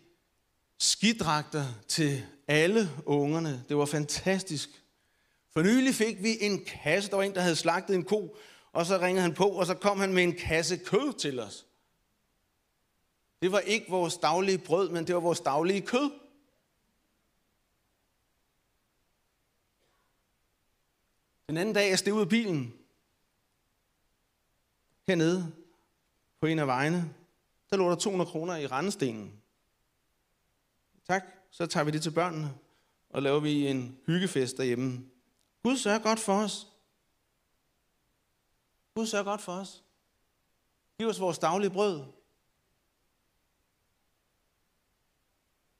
skidragter 0.80 1.66
til 1.88 2.24
alle 2.48 2.90
ungerne. 3.06 3.64
Det 3.70 3.78
var 3.78 3.86
fantastisk. 3.86 4.70
For 5.54 5.62
nylig 5.62 5.96
fik 5.96 6.24
vi 6.24 6.38
en 6.42 6.66
kasse. 6.66 7.10
Der 7.10 7.16
var 7.16 7.24
en, 7.24 7.36
der 7.36 7.42
havde 7.42 7.56
slagtet 7.56 7.96
en 7.96 8.04
ko, 8.04 8.38
og 8.74 8.86
så 8.86 8.98
ringede 8.98 9.22
han 9.22 9.34
på, 9.34 9.46
og 9.46 9.66
så 9.66 9.76
kom 9.76 10.00
han 10.00 10.14
med 10.14 10.24
en 10.24 10.36
kasse 10.36 10.78
kød 10.78 11.14
til 11.14 11.40
os. 11.40 11.66
Det 13.42 13.52
var 13.52 13.60
ikke 13.60 13.90
vores 13.90 14.18
daglige 14.18 14.58
brød, 14.58 14.90
men 14.90 15.08
det 15.08 15.16
var 15.16 15.22
vores 15.22 15.40
daglige 15.40 15.82
kød. 15.82 16.12
Den 21.48 21.58
anden 21.58 21.76
dag, 21.76 21.90
jeg 21.90 22.00
steg 22.00 22.14
ud 22.14 22.22
af 22.22 22.30
bilen, 22.30 22.74
hernede 25.08 25.54
på 26.40 26.48
en 26.48 26.60
af 26.60 26.68
vejene, 26.68 27.14
der 27.70 27.78
lå 27.78 27.90
der 27.90 27.96
200 27.96 28.32
kroner 28.32 28.56
i 28.56 28.68
rendestenen. 28.68 29.42
Tak, 31.08 31.24
så 31.52 31.66
tager 31.66 31.84
vi 31.84 31.92
det 31.92 32.02
til 32.02 32.12
børnene, 32.12 32.54
og 33.10 33.22
laver 33.22 33.40
vi 33.40 33.68
en 33.68 33.98
hyggefest 34.06 34.58
derhjemme. 34.58 35.06
Gud 35.64 35.78
sørger 35.78 36.00
godt 36.00 36.20
for 36.20 36.34
os. 36.34 36.73
Gud 38.96 39.06
sørger 39.06 39.26
godt 39.26 39.42
for 39.42 39.52
os. 39.52 39.84
Giv 40.98 41.08
os 41.08 41.20
vores 41.20 41.40
daglige 41.40 41.70
brød. 41.70 42.04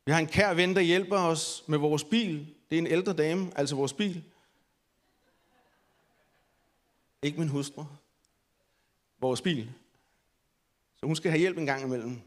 Vi 0.06 0.12
har 0.12 0.20
en 0.20 0.28
kær 0.28 0.54
ven, 0.54 0.76
der 0.76 0.82
hjælper 0.82 1.18
os 1.18 1.64
med 1.68 1.78
vores 1.78 2.04
bil. 2.04 2.56
Det 2.70 2.76
er 2.76 2.82
en 2.82 2.88
ældre 2.88 3.14
dame, 3.14 3.52
altså 3.56 3.76
vores 3.76 3.94
bil. 3.94 4.24
Ikke 7.22 7.40
min 7.40 7.50
hustru. 7.50 7.86
Vores 9.20 9.42
bil. 9.42 9.72
Så 10.96 11.06
hun 11.06 11.16
skal 11.16 11.32
have 11.32 11.40
hjælp 11.40 11.58
en 11.58 11.66
gang 11.66 11.84
imellem. 11.84 12.22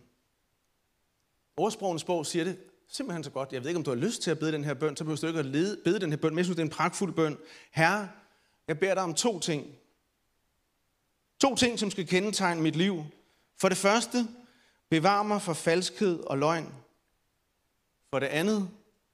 Ordsprogens 1.56 2.04
bog 2.04 2.26
siger 2.26 2.44
det 2.44 2.58
simpelthen 2.88 3.24
så 3.24 3.30
godt. 3.30 3.52
Jeg 3.52 3.62
ved 3.62 3.68
ikke, 3.70 3.78
om 3.78 3.84
du 3.84 3.90
har 3.90 3.96
lyst 3.96 4.22
til 4.22 4.30
at 4.30 4.38
bede 4.38 4.52
den 4.52 4.64
her 4.64 4.74
bøn, 4.74 4.96
så 4.96 5.04
behøver 5.04 5.20
du 5.20 5.26
ikke 5.26 5.38
at 5.38 5.46
lede, 5.46 5.80
bede 5.84 6.00
den 6.00 6.10
her 6.10 6.16
bøn, 6.16 6.30
men 6.30 6.38
jeg 6.38 6.44
synes, 6.44 6.56
det 6.56 6.62
er 6.62 6.66
en 6.66 6.70
pragtfuld 6.70 7.14
bøn. 7.14 7.38
Herre, 7.70 8.10
jeg 8.68 8.78
beder 8.78 8.94
dig 8.94 9.02
om 9.02 9.14
to 9.14 9.40
ting. 9.40 9.78
To 11.38 11.54
ting, 11.54 11.78
som 11.78 11.90
skal 11.90 12.06
kendetegne 12.06 12.62
mit 12.62 12.76
liv. 12.76 13.04
For 13.56 13.68
det 13.68 13.78
første, 13.78 14.28
bevar 14.88 15.22
mig 15.22 15.42
fra 15.42 15.52
falskhed 15.52 16.20
og 16.20 16.38
løgn. 16.38 16.74
For 18.10 18.18
det 18.18 18.26
andet, 18.26 18.70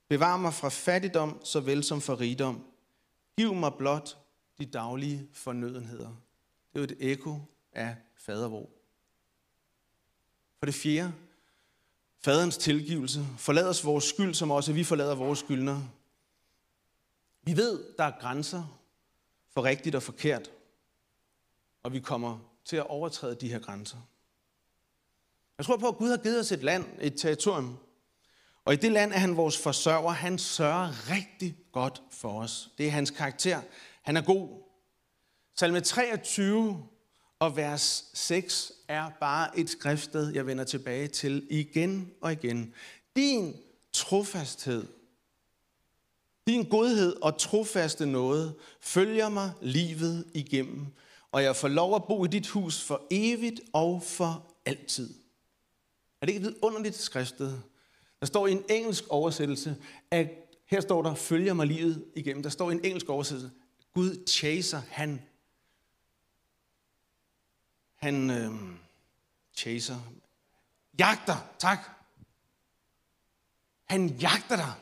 bevar 0.08 0.36
mig 0.36 0.54
fra 0.54 0.68
fattigdom, 0.68 1.44
såvel 1.44 1.84
som 1.84 2.00
fra 2.00 2.14
rigdom. 2.14 2.66
Giv 3.38 3.54
mig 3.54 3.72
blot 3.78 4.18
de 4.58 4.66
daglige 4.66 5.28
fornødenheder. 5.32 6.08
Det 6.72 6.74
er 6.74 6.78
jo 6.78 6.84
et 6.84 6.96
ekko 7.00 7.40
af 7.72 7.96
fadervor. 8.16 8.70
For 10.58 10.66
det 10.66 10.74
fjerde, 10.74 11.12
faderens 12.24 12.56
tilgivelse. 12.56 13.26
Forlad 13.38 13.68
os 13.68 13.84
vores 13.84 14.04
skyld, 14.04 14.34
som 14.34 14.50
også 14.50 14.72
vi 14.72 14.84
forlader 14.84 15.14
vores 15.14 15.38
skyldner. 15.38 15.82
Vi 17.42 17.56
ved, 17.56 17.84
der 17.98 18.04
er 18.04 18.20
grænser 18.20 18.80
for 19.54 19.64
rigtigt 19.64 19.94
og 19.94 20.02
forkert 20.02 20.50
og 21.82 21.92
vi 21.92 22.00
kommer 22.00 22.38
til 22.64 22.76
at 22.76 22.86
overtræde 22.86 23.34
de 23.34 23.48
her 23.48 23.58
grænser. 23.58 23.98
Jeg 25.58 25.66
tror 25.66 25.76
på, 25.76 25.88
at 25.88 25.96
Gud 25.96 26.10
har 26.10 26.16
givet 26.16 26.40
os 26.40 26.52
et 26.52 26.62
land, 26.62 26.84
et 27.00 27.14
territorium, 27.16 27.78
og 28.64 28.72
i 28.72 28.76
det 28.76 28.92
land 28.92 29.12
er 29.12 29.18
han 29.18 29.36
vores 29.36 29.58
forsørger. 29.58 30.10
Han 30.10 30.38
sørger 30.38 31.10
rigtig 31.10 31.56
godt 31.72 32.02
for 32.10 32.40
os. 32.40 32.70
Det 32.78 32.86
er 32.86 32.90
hans 32.90 33.10
karakter. 33.10 33.60
Han 34.02 34.16
er 34.16 34.22
god. 34.22 34.48
Salme 35.54 35.80
23 35.80 36.88
og 37.38 37.56
vers 37.56 38.10
6 38.14 38.72
er 38.88 39.10
bare 39.20 39.58
et 39.58 39.70
skriftsted, 39.70 40.32
jeg 40.32 40.46
vender 40.46 40.64
tilbage 40.64 41.08
til 41.08 41.46
igen 41.50 42.12
og 42.20 42.32
igen. 42.32 42.74
Din 43.16 43.56
trofasthed, 43.92 44.86
din 46.46 46.68
godhed 46.68 47.16
og 47.22 47.38
trofaste 47.38 48.06
noget 48.06 48.54
følger 48.80 49.28
mig 49.28 49.52
livet 49.60 50.30
igennem 50.34 50.86
og 51.32 51.42
jeg 51.42 51.56
får 51.56 51.68
lov 51.68 51.94
at 51.94 52.04
bo 52.04 52.24
i 52.24 52.28
dit 52.28 52.48
hus 52.48 52.82
for 52.82 53.06
evigt 53.10 53.60
og 53.72 54.02
for 54.02 54.54
altid. 54.66 55.14
Er 56.20 56.26
det 56.26 56.32
ikke 56.32 56.46
vidunderligt 56.46 56.96
skriftet? 56.96 57.62
Der 58.20 58.26
står 58.26 58.46
i 58.46 58.52
en 58.52 58.64
engelsk 58.70 59.04
oversættelse, 59.08 59.76
at 60.10 60.28
her 60.66 60.80
står 60.80 61.02
der, 61.02 61.14
følger 61.14 61.54
mig 61.54 61.66
livet 61.66 62.04
igennem. 62.16 62.42
Der 62.42 62.50
står 62.50 62.70
i 62.70 62.74
en 62.74 62.84
engelsk 62.84 63.08
oversættelse, 63.08 63.50
Gud 63.94 64.26
chaser, 64.28 64.82
han, 64.90 65.22
han 67.94 68.30
øh, 68.30 68.52
chaser, 69.54 69.98
jagter, 70.98 71.36
tak. 71.58 71.78
Han 73.84 74.08
jagter 74.08 74.56
dig 74.56 74.72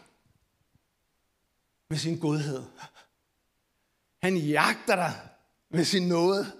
med 1.88 1.98
sin 1.98 2.18
godhed. 2.18 2.64
Han 4.22 4.36
jagter 4.36 4.96
dig 4.96 5.29
med 5.70 5.84
sin 5.84 6.08
nåde. 6.08 6.52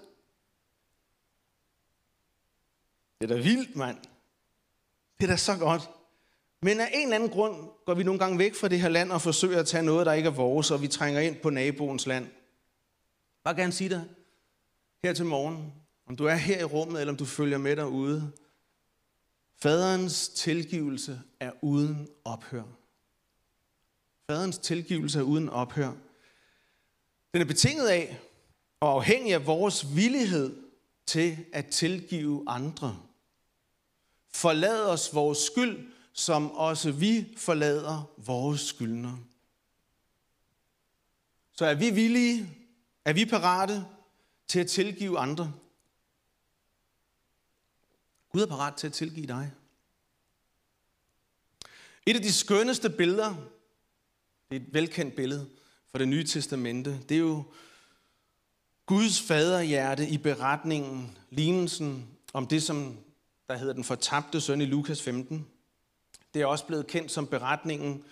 Det 3.21 3.31
er 3.31 3.35
da 3.35 3.41
vildt, 3.41 3.75
mand. 3.75 3.97
Det 5.19 5.23
er 5.23 5.31
da 5.31 5.37
så 5.37 5.57
godt. 5.57 5.89
Men 6.61 6.79
af 6.79 6.89
en 6.93 7.03
eller 7.03 7.15
anden 7.15 7.29
grund 7.29 7.69
går 7.85 7.93
vi 7.93 8.03
nogle 8.03 8.19
gange 8.19 8.39
væk 8.39 8.55
fra 8.55 8.67
det 8.67 8.79
her 8.79 8.89
land 8.89 9.11
og 9.11 9.21
forsøger 9.21 9.59
at 9.59 9.67
tage 9.67 9.83
noget, 9.83 10.05
der 10.05 10.13
ikke 10.13 10.27
er 10.27 10.33
vores, 10.33 10.71
og 10.71 10.81
vi 10.81 10.87
trænger 10.87 11.21
ind 11.21 11.35
på 11.35 11.49
naboens 11.49 12.07
land. 12.07 12.27
Bare 13.43 13.55
gerne 13.55 13.71
sige 13.71 13.89
dig 13.89 14.03
her 15.03 15.13
til 15.13 15.25
morgen, 15.25 15.73
om 16.07 16.15
du 16.15 16.25
er 16.25 16.35
her 16.35 16.59
i 16.59 16.63
rummet, 16.63 16.99
eller 16.99 17.11
om 17.11 17.17
du 17.17 17.25
følger 17.25 17.57
med 17.57 17.75
derude. 17.75 18.31
Faderens 19.57 20.29
tilgivelse 20.29 21.21
er 21.39 21.51
uden 21.61 22.09
ophør. 22.23 22.63
Faderens 24.29 24.57
tilgivelse 24.57 25.19
er 25.19 25.23
uden 25.23 25.49
ophør. 25.49 25.91
Den 27.33 27.41
er 27.41 27.45
betinget 27.45 27.87
af, 27.87 28.19
og 28.81 28.93
afhængig 28.93 29.33
af 29.33 29.45
vores 29.45 29.95
villighed 29.95 30.63
til 31.05 31.45
at 31.53 31.67
tilgive 31.67 32.43
andre. 32.47 32.99
Forlad 34.29 34.85
os 34.85 35.13
vores 35.13 35.37
skyld, 35.37 35.91
som 36.13 36.51
også 36.51 36.91
vi 36.91 37.33
forlader 37.37 38.11
vores 38.17 38.61
skyldner. 38.61 39.17
Så 41.53 41.65
er 41.65 41.73
vi 41.73 41.89
villige, 41.89 42.49
er 43.05 43.13
vi 43.13 43.25
parate 43.25 43.85
til 44.47 44.59
at 44.59 44.67
tilgive 44.67 45.19
andre? 45.19 45.53
Gud 48.29 48.41
er 48.41 48.45
parat 48.45 48.75
til 48.75 48.87
at 48.87 48.93
tilgive 48.93 49.27
dig. 49.27 49.51
Et 52.05 52.15
af 52.15 52.21
de 52.21 52.33
skønneste 52.33 52.89
billeder, 52.89 53.35
det 54.49 54.57
er 54.57 54.65
et 54.65 54.73
velkendt 54.73 55.15
billede 55.15 55.49
fra 55.87 55.99
det 55.99 56.07
nye 56.07 56.23
testamente, 56.23 56.99
det 57.09 57.15
er 57.15 57.19
jo 57.19 57.43
Guds 58.91 59.21
faderhjerte 59.21 60.07
i 60.07 60.17
beretningen, 60.17 61.17
lignelsen 61.29 62.07
om 62.33 62.47
det, 62.47 62.63
som 62.63 62.97
der 63.47 63.57
hedder 63.57 63.73
den 63.73 63.83
fortabte 63.83 64.41
søn 64.41 64.61
i 64.61 64.65
Lukas 64.65 65.01
15. 65.01 65.47
Det 66.33 66.41
er 66.41 66.45
også 66.45 66.65
blevet 66.65 66.87
kendt 66.87 67.11
som 67.11 67.27
beretningen 67.27 68.03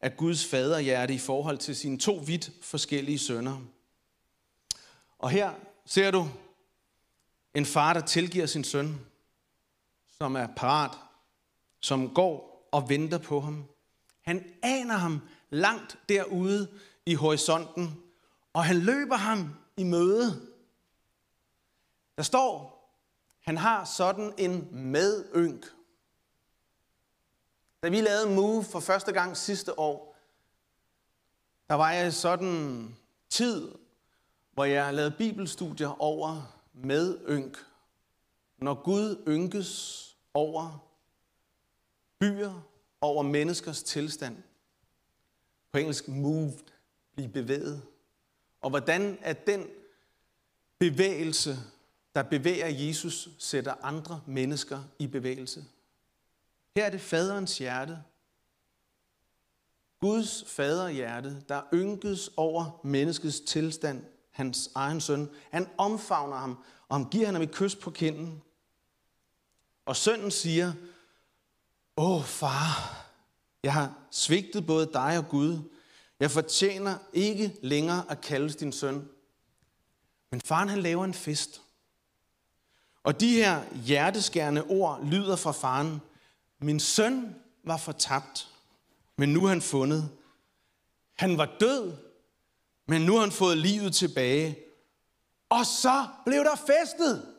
af 0.00 0.16
Guds 0.16 0.46
faderhjerte 0.46 1.14
i 1.14 1.18
forhold 1.18 1.58
til 1.58 1.76
sine 1.76 1.98
to 1.98 2.22
vidt 2.26 2.50
forskellige 2.62 3.18
sønner. 3.18 3.60
Og 5.18 5.30
her 5.30 5.52
ser 5.86 6.10
du 6.10 6.28
en 7.54 7.66
far, 7.66 7.92
der 7.92 8.00
tilgiver 8.00 8.46
sin 8.46 8.64
søn, 8.64 9.00
som 10.18 10.36
er 10.36 10.46
parat, 10.56 10.98
som 11.80 12.14
går 12.14 12.68
og 12.72 12.88
venter 12.88 13.18
på 13.18 13.40
ham. 13.40 13.64
Han 14.22 14.44
aner 14.62 14.96
ham 14.96 15.20
langt 15.50 15.98
derude 16.08 16.68
i 17.06 17.14
horisonten, 17.14 18.02
og 18.52 18.64
han 18.64 18.76
løber 18.76 19.16
ham 19.16 19.54
i 19.78 19.84
møde. 19.84 20.48
Der 22.16 22.22
står, 22.22 22.78
han 23.40 23.56
har 23.56 23.84
sådan 23.84 24.34
en 24.38 24.68
medynk. 24.72 25.66
Da 27.82 27.88
vi 27.88 28.00
lavede 28.00 28.34
Move 28.34 28.64
for 28.64 28.80
første 28.80 29.12
gang 29.12 29.36
sidste 29.36 29.78
år, 29.78 30.16
der 31.68 31.74
var 31.74 31.92
jeg 31.92 32.12
sådan 32.12 32.96
tid, 33.30 33.74
hvor 34.52 34.64
jeg 34.64 34.94
lavede 34.94 35.14
bibelstudier 35.18 36.02
over 36.02 36.58
medynk. 36.72 37.66
Når 38.58 38.74
Gud 38.82 39.24
ynkes 39.28 40.04
over 40.34 40.88
byer, 42.18 42.62
over 43.00 43.22
menneskers 43.22 43.82
tilstand. 43.82 44.42
På 45.72 45.78
engelsk 45.78 46.08
moved, 46.08 46.58
blive 47.14 47.28
bevæget. 47.28 47.82
Og 48.60 48.70
hvordan 48.70 49.18
at 49.20 49.46
den 49.46 49.66
bevægelse, 50.78 51.58
der 52.14 52.22
bevæger 52.22 52.68
Jesus, 52.68 53.28
sætter 53.38 53.74
andre 53.82 54.20
mennesker 54.26 54.84
i 54.98 55.06
bevægelse. 55.06 55.64
Her 56.76 56.84
er 56.84 56.90
det 56.90 57.00
faderens 57.00 57.58
hjerte. 57.58 58.02
Guds 60.00 60.44
faderhjerte, 60.46 61.42
der 61.48 61.62
ynkes 61.74 62.30
over 62.36 62.80
menneskets 62.84 63.40
tilstand, 63.40 64.04
hans 64.30 64.70
egen 64.74 65.00
søn. 65.00 65.30
Han 65.50 65.68
omfavner 65.78 66.36
ham, 66.36 66.64
og 66.88 66.96
han 66.96 67.10
giver 67.10 67.26
ham 67.32 67.42
et 67.42 67.52
kys 67.52 67.76
på 67.76 67.90
kinden. 67.90 68.42
Og 69.86 69.96
sønnen 69.96 70.30
siger, 70.30 70.72
Åh 71.96 72.24
far, 72.24 73.06
jeg 73.62 73.72
har 73.72 73.94
svigtet 74.10 74.66
både 74.66 74.90
dig 74.92 75.18
og 75.18 75.28
Gud. 75.28 75.58
Jeg 76.20 76.30
fortjener 76.30 76.98
ikke 77.12 77.56
længere 77.62 78.04
at 78.10 78.20
kaldes 78.20 78.56
din 78.56 78.72
søn. 78.72 79.08
Men 80.30 80.40
faren 80.40 80.68
han 80.68 80.82
laver 80.82 81.04
en 81.04 81.14
fest. 81.14 81.62
Og 83.02 83.20
de 83.20 83.32
her 83.32 83.74
hjerteskærende 83.74 84.64
ord 84.64 85.04
lyder 85.04 85.36
fra 85.36 85.52
faren. 85.52 86.00
Min 86.58 86.80
søn 86.80 87.36
var 87.64 87.76
fortabt, 87.76 88.48
men 89.16 89.28
nu 89.28 89.44
er 89.44 89.48
han 89.48 89.62
fundet. 89.62 90.10
Han 91.14 91.38
var 91.38 91.56
død, 91.60 91.96
men 92.86 93.02
nu 93.02 93.12
har 93.12 93.20
han 93.20 93.32
fået 93.32 93.58
livet 93.58 93.94
tilbage. 93.94 94.58
Og 95.48 95.66
så 95.66 96.08
blev 96.26 96.44
der 96.44 96.56
festet. 96.56 97.34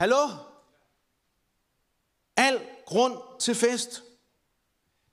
Hallo? 0.00 0.28
Al 2.36 2.60
grund 2.86 3.18
til 3.40 3.54
fest. 3.54 4.02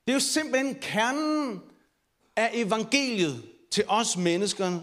Det 0.08 0.12
er 0.12 0.16
jo 0.16 0.20
simpelthen 0.20 0.76
kernen 0.82 1.62
af 2.38 2.50
evangeliet 2.54 3.50
til 3.72 3.84
os 3.88 4.18
mennesker. 4.18 4.80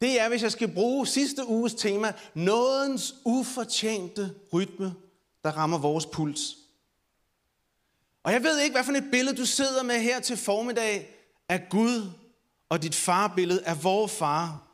Det 0.00 0.20
er, 0.20 0.28
hvis 0.28 0.42
jeg 0.42 0.52
skal 0.52 0.74
bruge 0.74 1.06
sidste 1.06 1.46
uges 1.46 1.74
tema, 1.74 2.12
nådens 2.34 3.14
ufortjente 3.24 4.34
rytme, 4.52 4.94
der 5.44 5.50
rammer 5.50 5.78
vores 5.78 6.06
puls. 6.06 6.56
Og 8.22 8.32
jeg 8.32 8.42
ved 8.42 8.60
ikke, 8.60 8.74
hvad 8.74 8.84
for 8.84 8.92
et 8.92 9.10
billede 9.10 9.36
du 9.36 9.46
sidder 9.46 9.82
med 9.82 10.00
her 10.00 10.20
til 10.20 10.36
formiddag 10.36 11.16
af 11.48 11.66
Gud 11.70 12.10
og 12.68 12.82
dit 12.82 12.94
farbillede 12.94 13.66
af 13.66 13.84
vores 13.84 14.12
far. 14.12 14.66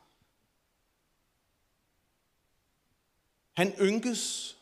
Han 3.57 3.73
ynkes 3.81 4.57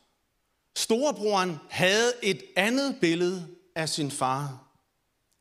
Storebroren 0.76 1.60
havde 1.70 2.14
et 2.24 2.44
andet 2.56 2.98
billede 3.02 3.48
af 3.76 3.90
sin 3.90 4.12
far. 4.12 4.68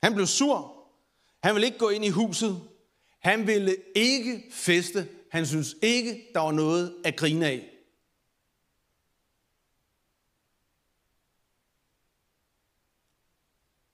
Han 0.02 0.14
blev 0.14 0.26
sur. 0.26 0.83
Han 1.44 1.54
ville 1.54 1.66
ikke 1.66 1.78
gå 1.78 1.88
ind 1.88 2.04
i 2.04 2.08
huset. 2.08 2.68
Han 3.18 3.46
ville 3.46 3.76
ikke 3.94 4.44
feste. 4.50 5.08
Han 5.30 5.46
synes 5.46 5.76
ikke, 5.82 6.30
der 6.34 6.40
var 6.40 6.52
noget 6.52 6.96
at 7.04 7.16
grine 7.16 7.46
af. 7.46 7.70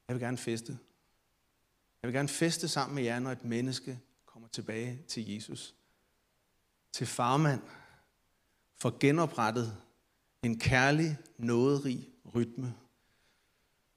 Jeg 0.08 0.14
vil 0.16 0.20
gerne 0.20 0.38
feste. 0.38 0.78
Jeg 2.02 2.08
vil 2.08 2.14
gerne 2.14 2.28
feste 2.28 2.68
sammen 2.68 2.94
med 2.94 3.02
jer, 3.02 3.18
når 3.18 3.30
et 3.30 3.44
menneske 3.44 4.00
kommer 4.26 4.48
tilbage 4.48 5.02
til 5.08 5.34
Jesus. 5.34 5.74
Til 6.92 7.06
farmand. 7.06 7.62
For 8.76 8.98
genoprettet 9.00 9.76
en 10.42 10.58
kærlig, 10.58 11.18
nåderig 11.38 12.08
rytme. 12.34 12.74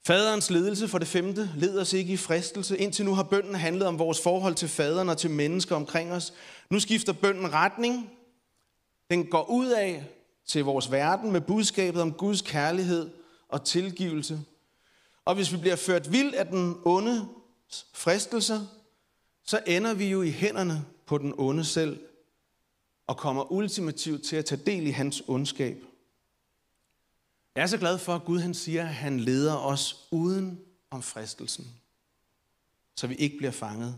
Faderens 0.06 0.50
ledelse 0.50 0.88
for 0.88 0.98
det 0.98 1.08
femte 1.08 1.50
leder 1.56 1.82
os 1.82 1.94
ikke 1.94 2.13
i 2.13 2.18
fristelse. 2.18 2.78
Indtil 2.78 3.06
nu 3.06 3.13
har 3.13 3.24
bønden 3.24 3.56
handlet 3.56 3.88
om 3.88 4.00
vores 4.00 4.22
forhold 4.22 4.56
til 4.56 4.70
faderen 4.70 5.10
og 5.10 5.18
til 5.18 5.30
mennesker 5.30 5.76
omkring 5.76 6.12
os. 6.12 6.34
Nu 6.70 6.80
skifter 6.80 7.13
bønden 7.13 7.54
retning. 7.54 8.10
Den 9.10 9.26
går 9.26 9.50
ud 9.50 9.68
af 9.68 10.06
til 10.46 10.63
vores 10.63 10.92
verden 10.92 11.32
med 11.32 11.42
budskabet 11.42 12.02
om 12.02 12.13
Guds 12.13 12.42
kærlighed 12.42 13.10
og 13.50 13.66
tilgivelse. 13.66 14.42
Og 15.26 15.36
hvis 15.36 15.52
vi 15.52 15.58
bliver 15.58 15.76
ført 15.76 16.12
vild 16.12 16.34
af 16.34 16.48
den 16.48 16.76
onde 16.86 17.28
fristelser, 17.94 18.62
så 19.46 19.60
ender 19.68 19.94
vi 19.94 20.08
jo 20.08 20.22
i 20.22 20.32
hænderne 20.32 20.86
på 21.06 21.18
den 21.18 21.34
onde 21.38 21.66
selv 21.66 22.00
og 23.08 23.18
kommer 23.18 23.52
ultimativt 23.52 24.24
til 24.24 24.36
at 24.36 24.46
tage 24.46 24.62
del 24.66 24.88
i 24.88 24.92
hans 24.92 25.24
ondskab. 25.28 25.84
Jeg 27.56 27.62
er 27.62 27.68
så 27.68 27.78
glad 27.78 27.98
for, 27.98 28.16
at 28.16 28.26
Gud 28.26 28.39
han 28.39 28.54
siger, 28.54 28.82
at 28.82 28.94
han 28.94 29.20
leder 29.20 29.56
os 29.56 30.08
uden 30.12 30.60
om 30.92 31.02
fristelsen, 31.02 31.68
så 32.96 33.08
vi 33.08 33.16
ikke 33.16 33.38
bliver 33.38 33.52
fanget. 33.52 33.98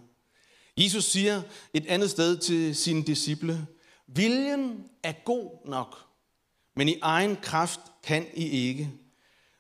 Jesus 0.78 1.04
siger 1.04 1.42
et 1.74 1.86
andet 1.88 2.10
sted 2.10 2.38
til 2.38 2.76
sine 2.76 3.04
disciple, 3.04 3.68
viljen 4.08 4.90
er 5.04 5.14
god 5.26 5.68
nok, 5.70 5.96
men 6.76 6.90
i 6.90 7.00
egen 7.02 7.36
kraft 7.36 7.80
kan 8.04 8.26
I 8.34 8.50
ikke. 8.50 8.92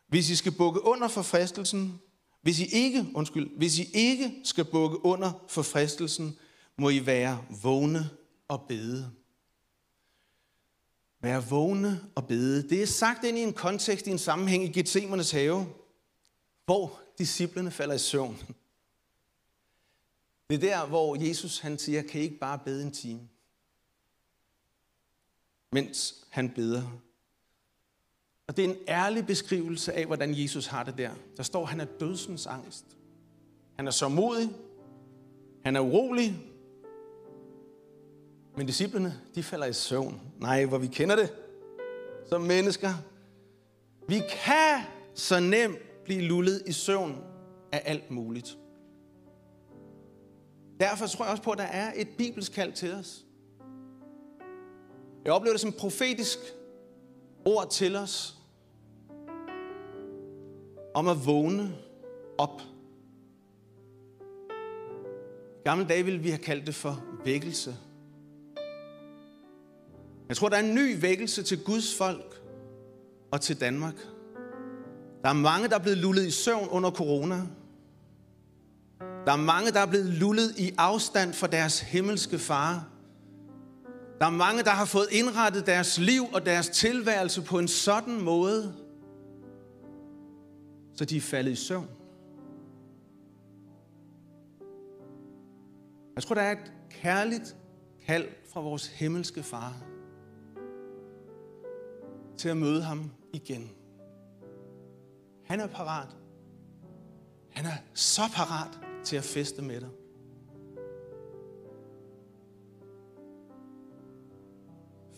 Hvis 0.07 0.29
I 0.29 0.35
skal 0.35 0.51
bukke 0.51 0.85
under 0.85 1.07
for 1.07 1.21
fristelsen, 1.21 1.99
hvis 2.41 2.59
I 2.59 2.65
ikke, 2.65 3.05
undskyld, 3.13 3.57
hvis 3.57 3.79
I 3.79 3.87
ikke 3.93 4.35
skal 4.43 4.65
bukke 4.65 5.05
under 5.05 5.31
for 5.47 5.61
fristelsen, 5.61 6.37
må 6.77 6.89
I 6.89 7.05
være 7.05 7.45
vågne 7.63 8.09
og 8.47 8.65
bede. 8.67 9.11
Være 11.25 11.45
vågne 11.49 12.01
og 12.15 12.27
bede. 12.27 12.69
Det 12.69 12.81
er 12.81 12.85
sagt 12.87 13.23
ind 13.23 13.37
i 13.37 13.41
en 13.41 13.53
kontekst, 13.53 14.07
i 14.07 14.09
en 14.09 14.17
sammenhæng 14.17 14.63
i 14.63 14.71
Gethsemanes 14.71 15.31
have, 15.31 15.65
hvor 16.65 16.99
disciplene 17.17 17.71
falder 17.71 17.95
i 17.95 17.99
søvn. 17.99 18.37
Det 20.49 20.55
er 20.55 20.59
der, 20.59 20.85
hvor 20.85 21.27
Jesus 21.27 21.59
han 21.59 21.77
siger, 21.77 22.01
kan 22.01 22.21
I 22.21 22.23
ikke 22.23 22.39
bare 22.39 22.59
bede 22.65 22.83
en 22.83 22.91
time? 22.91 23.19
Mens 25.71 26.25
han 26.29 26.49
beder. 26.49 27.01
Og 28.47 28.57
det 28.57 28.65
er 28.65 28.69
en 28.69 28.77
ærlig 28.87 29.25
beskrivelse 29.25 29.93
af, 29.93 30.05
hvordan 30.05 30.41
Jesus 30.41 30.67
har 30.67 30.83
det 30.83 30.97
der. 30.97 31.11
Der 31.37 31.43
står, 31.43 31.61
at 31.61 31.69
han 31.69 31.79
er 31.79 31.87
dødsens 31.99 32.45
angst. 32.45 32.85
Han 33.75 33.87
er 33.87 33.91
så 33.91 34.07
modig. 34.07 34.49
Han 35.63 35.75
er 35.75 35.79
urolig. 35.79 36.37
Men 38.57 38.67
disciplene, 38.67 39.21
de 39.35 39.43
falder 39.43 39.65
i 39.65 39.73
søvn. 39.73 40.21
Nej, 40.39 40.65
hvor 40.65 40.77
vi 40.77 40.87
kender 40.87 41.15
det 41.15 41.33
som 42.29 42.41
mennesker. 42.41 42.93
Vi 44.07 44.21
kan 44.29 44.81
så 45.13 45.39
nemt 45.39 45.77
blive 46.03 46.21
lullet 46.21 46.63
i 46.65 46.71
søvn 46.71 47.17
af 47.71 47.81
alt 47.85 48.11
muligt. 48.11 48.57
Derfor 50.79 51.07
tror 51.07 51.25
jeg 51.25 51.31
også 51.31 51.43
på, 51.43 51.51
at 51.51 51.57
der 51.57 51.63
er 51.63 51.91
et 51.95 52.07
bibelsk 52.17 52.51
kald 52.51 52.73
til 52.73 52.93
os. 52.93 53.25
Jeg 55.25 55.33
oplever 55.33 55.53
det 55.53 55.61
som 55.61 55.71
profetisk 55.71 56.39
ord 57.45 57.69
til 57.71 57.95
os. 57.95 58.35
om 60.95 61.07
at 61.07 61.25
vågne 61.25 61.75
op. 62.37 62.61
I 65.59 65.63
gamle 65.63 65.85
dage 65.87 66.03
ville 66.03 66.19
vi 66.19 66.29
have 66.29 66.43
kaldt 66.43 66.67
det 66.67 66.75
for 66.75 67.03
vækkelse. 67.25 67.75
Jeg 70.29 70.37
tror, 70.37 70.49
der 70.49 70.55
er 70.55 70.63
en 70.63 70.75
ny 70.75 71.01
vækkelse 71.01 71.43
til 71.43 71.63
Guds 71.63 71.95
folk 71.97 72.41
og 73.31 73.41
til 73.41 73.59
Danmark. 73.59 73.95
Der 75.21 75.29
er 75.29 75.33
mange, 75.33 75.67
der 75.67 75.75
er 75.75 75.79
blevet 75.79 75.97
lullet 75.97 76.25
i 76.25 76.31
søvn 76.31 76.67
under 76.69 76.91
corona. 76.91 77.41
Der 78.99 79.31
er 79.31 79.35
mange, 79.35 79.71
der 79.71 79.79
er 79.79 79.85
blevet 79.85 80.05
lullet 80.05 80.59
i 80.59 80.73
afstand 80.77 81.33
fra 81.33 81.47
deres 81.47 81.79
himmelske 81.79 82.39
far. 82.39 82.87
Der 84.19 84.25
er 84.25 84.29
mange, 84.29 84.63
der 84.63 84.69
har 84.69 84.85
fået 84.85 85.07
indrettet 85.11 85.65
deres 85.65 85.97
liv 85.97 86.23
og 86.33 86.45
deres 86.45 86.69
tilværelse 86.69 87.41
på 87.41 87.59
en 87.59 87.67
sådan 87.67 88.21
måde, 88.21 88.73
så 90.95 91.05
de 91.05 91.17
er 91.17 91.21
faldet 91.21 91.51
i 91.51 91.55
søvn. 91.55 91.87
Jeg 96.15 96.23
tror, 96.23 96.35
der 96.35 96.41
er 96.41 96.51
et 96.51 96.71
kærligt 96.89 97.55
kald 98.05 98.27
fra 98.53 98.61
vores 98.61 98.87
himmelske 98.87 99.43
far 99.43 99.73
til 102.37 102.49
at 102.49 102.57
møde 102.57 102.83
ham 102.83 103.11
igen. 103.33 103.71
Han 105.45 105.59
er 105.59 105.67
parat. 105.67 106.07
Han 107.49 107.65
er 107.65 107.77
så 107.93 108.21
parat 108.33 108.79
til 109.03 109.15
at 109.15 109.23
feste 109.23 109.61
med 109.61 109.81
dig. 109.81 109.89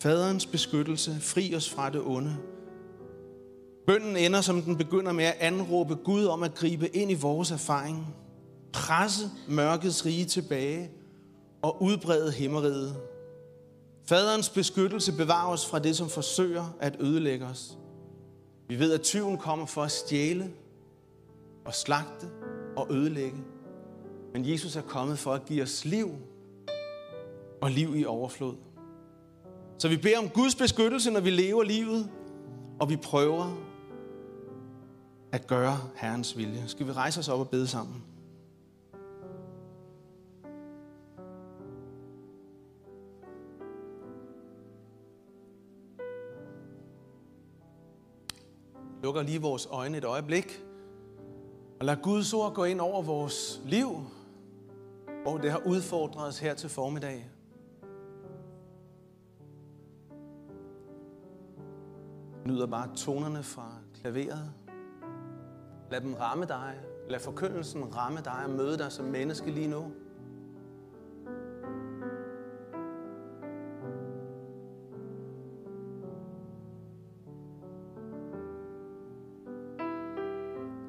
Faderens 0.00 0.46
beskyttelse, 0.46 1.20
fri 1.20 1.54
os 1.54 1.70
fra 1.70 1.90
det 1.90 2.02
onde. 2.06 2.36
Bønden 3.86 4.16
ender, 4.16 4.40
som 4.40 4.62
den 4.62 4.76
begynder 4.76 5.12
med 5.12 5.24
at 5.24 5.36
anråbe 5.40 5.96
Gud 5.96 6.24
om 6.24 6.42
at 6.42 6.54
gribe 6.54 6.96
ind 6.96 7.10
i 7.10 7.14
vores 7.14 7.50
erfaring. 7.50 8.06
Presse 8.72 9.30
mørkets 9.48 10.06
rige 10.06 10.24
tilbage 10.24 10.90
og 11.62 11.82
udbrede 11.82 12.32
himmeriget. 12.32 12.96
Faderens 14.08 14.48
beskyttelse 14.48 15.12
bevarer 15.12 15.52
os 15.52 15.66
fra 15.66 15.78
det, 15.78 15.96
som 15.96 16.08
forsøger 16.08 16.76
at 16.80 16.96
ødelægge 17.00 17.46
os. 17.46 17.78
Vi 18.68 18.78
ved, 18.78 18.92
at 18.92 19.00
tyven 19.00 19.38
kommer 19.38 19.66
for 19.66 19.82
at 19.82 19.90
stjæle 19.90 20.50
og 21.64 21.74
slagte 21.74 22.26
og 22.76 22.86
ødelægge. 22.90 23.38
Men 24.32 24.50
Jesus 24.50 24.76
er 24.76 24.82
kommet 24.82 25.18
for 25.18 25.32
at 25.32 25.44
give 25.44 25.62
os 25.62 25.84
liv 25.84 26.10
og 27.60 27.70
liv 27.70 27.96
i 27.96 28.04
overflod. 28.04 28.54
Så 29.78 29.88
vi 29.88 29.96
beder 29.96 30.18
om 30.18 30.28
Guds 30.28 30.54
beskyttelse, 30.54 31.10
når 31.10 31.20
vi 31.20 31.30
lever 31.30 31.62
livet, 31.62 32.10
og 32.80 32.90
vi 32.90 32.96
prøver 32.96 33.56
at 35.32 35.46
gøre 35.46 35.80
Herrens 35.96 36.36
vilje. 36.36 36.64
Skal 36.66 36.86
vi 36.86 36.92
rejse 36.92 37.20
os 37.20 37.28
op 37.28 37.40
og 37.40 37.48
bede 37.48 37.66
sammen? 37.66 38.04
Lukker 49.08 49.22
lige 49.22 49.42
vores 49.42 49.66
øjne 49.66 49.98
et 49.98 50.04
øjeblik, 50.04 50.64
og 51.80 51.86
lad 51.86 51.96
Guds 52.02 52.34
ord 52.34 52.54
gå 52.54 52.64
ind 52.64 52.80
over 52.80 53.02
vores 53.02 53.62
liv, 53.64 53.88
hvor 55.22 55.38
det 55.38 55.50
har 55.50 55.62
udfordret 55.66 56.28
os 56.28 56.38
her 56.38 56.54
til 56.54 56.68
formiddag. 56.68 57.30
Nyder 62.46 62.66
bare 62.66 62.96
tonerne 62.96 63.42
fra 63.42 63.72
klaveret. 64.00 64.52
Lad 65.90 66.00
dem 66.00 66.14
ramme 66.14 66.44
dig. 66.44 66.80
Lad 67.08 67.20
forkyndelsen 67.20 67.96
ramme 67.96 68.20
dig 68.24 68.44
og 68.44 68.50
møde 68.50 68.78
dig 68.78 68.92
som 68.92 69.04
menneske 69.04 69.50
lige 69.50 69.68
nu. 69.68 69.92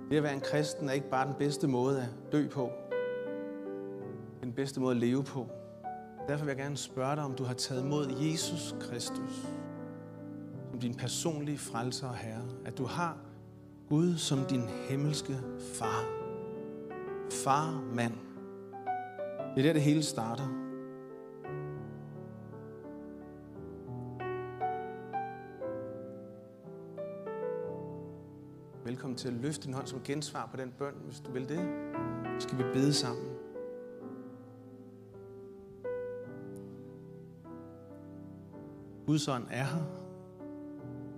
Det 0.09 0.17
at 0.17 0.23
være 0.23 0.33
en 0.33 0.41
kristen 0.41 0.89
er 0.89 0.93
ikke 0.93 1.09
bare 1.09 1.27
den 1.27 1.35
bedste 1.39 1.67
måde 1.67 2.01
at 2.01 2.31
dø 2.31 2.47
på. 2.47 2.71
Den 4.41 4.53
bedste 4.53 4.79
måde 4.79 4.91
at 4.91 5.01
leve 5.01 5.23
på. 5.23 5.47
Derfor 6.27 6.45
vil 6.45 6.51
jeg 6.51 6.57
gerne 6.57 6.77
spørge 6.77 7.15
dig, 7.15 7.23
om 7.23 7.35
du 7.35 7.43
har 7.43 7.53
taget 7.53 7.85
mod 7.85 8.07
Jesus 8.21 8.75
Kristus 8.79 9.47
som 10.71 10.79
din 10.79 10.95
personlige 10.95 11.57
frelser 11.57 12.07
og 12.07 12.15
herre. 12.15 12.45
At 12.65 12.77
du 12.77 12.85
har 12.85 13.17
Gud 13.89 14.17
som 14.17 14.45
din 14.45 14.63
himmelske 14.89 15.37
far. 15.73 16.05
Far, 17.43 17.83
mand. 17.93 18.13
Det 19.55 19.59
er 19.59 19.63
der, 19.63 19.73
det 19.73 19.81
hele 19.81 20.03
starter. 20.03 20.58
Velkommen 28.89 29.17
til 29.17 29.28
at 29.28 29.34
løfte 29.34 29.65
din 29.65 29.73
hånd 29.73 29.88
som 29.88 30.02
gensvar 30.04 30.49
på 30.52 30.58
den 30.58 30.71
bøn, 30.78 30.93
hvis 31.06 31.19
du 31.19 31.32
vil 31.32 31.49
det. 31.49 31.60
Så 32.39 32.47
skal 32.47 32.58
vi 32.58 32.63
bede 32.73 32.93
sammen. 32.93 33.25
Guds 39.06 39.28
ånd 39.28 39.43
er 39.52 39.63
her. 39.63 39.84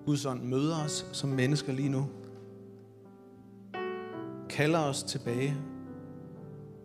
Guds 0.05 0.25
ånd 0.25 0.43
møder 0.43 0.83
os 0.85 1.05
som 1.11 1.29
mennesker 1.29 1.73
lige 1.73 1.89
nu. 1.89 2.09
Kalder 4.49 4.79
os 4.79 5.03
tilbage. 5.03 5.57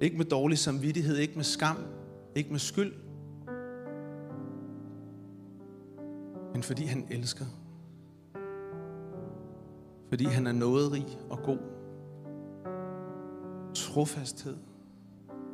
Ikke 0.01 0.17
med 0.17 0.25
dårlig 0.25 0.59
samvittighed, 0.59 1.17
ikke 1.17 1.35
med 1.35 1.45
skam, 1.45 1.77
ikke 2.35 2.51
med 2.51 2.59
skyld. 2.59 2.95
Men 6.53 6.63
fordi 6.63 6.85
han 6.85 7.07
elsker 7.11 7.45
fordi 10.17 10.25
han 10.25 10.47
er 10.47 10.53
nåderig 10.53 11.19
og 11.31 11.39
god. 11.39 11.59
Trofasthed 13.75 14.57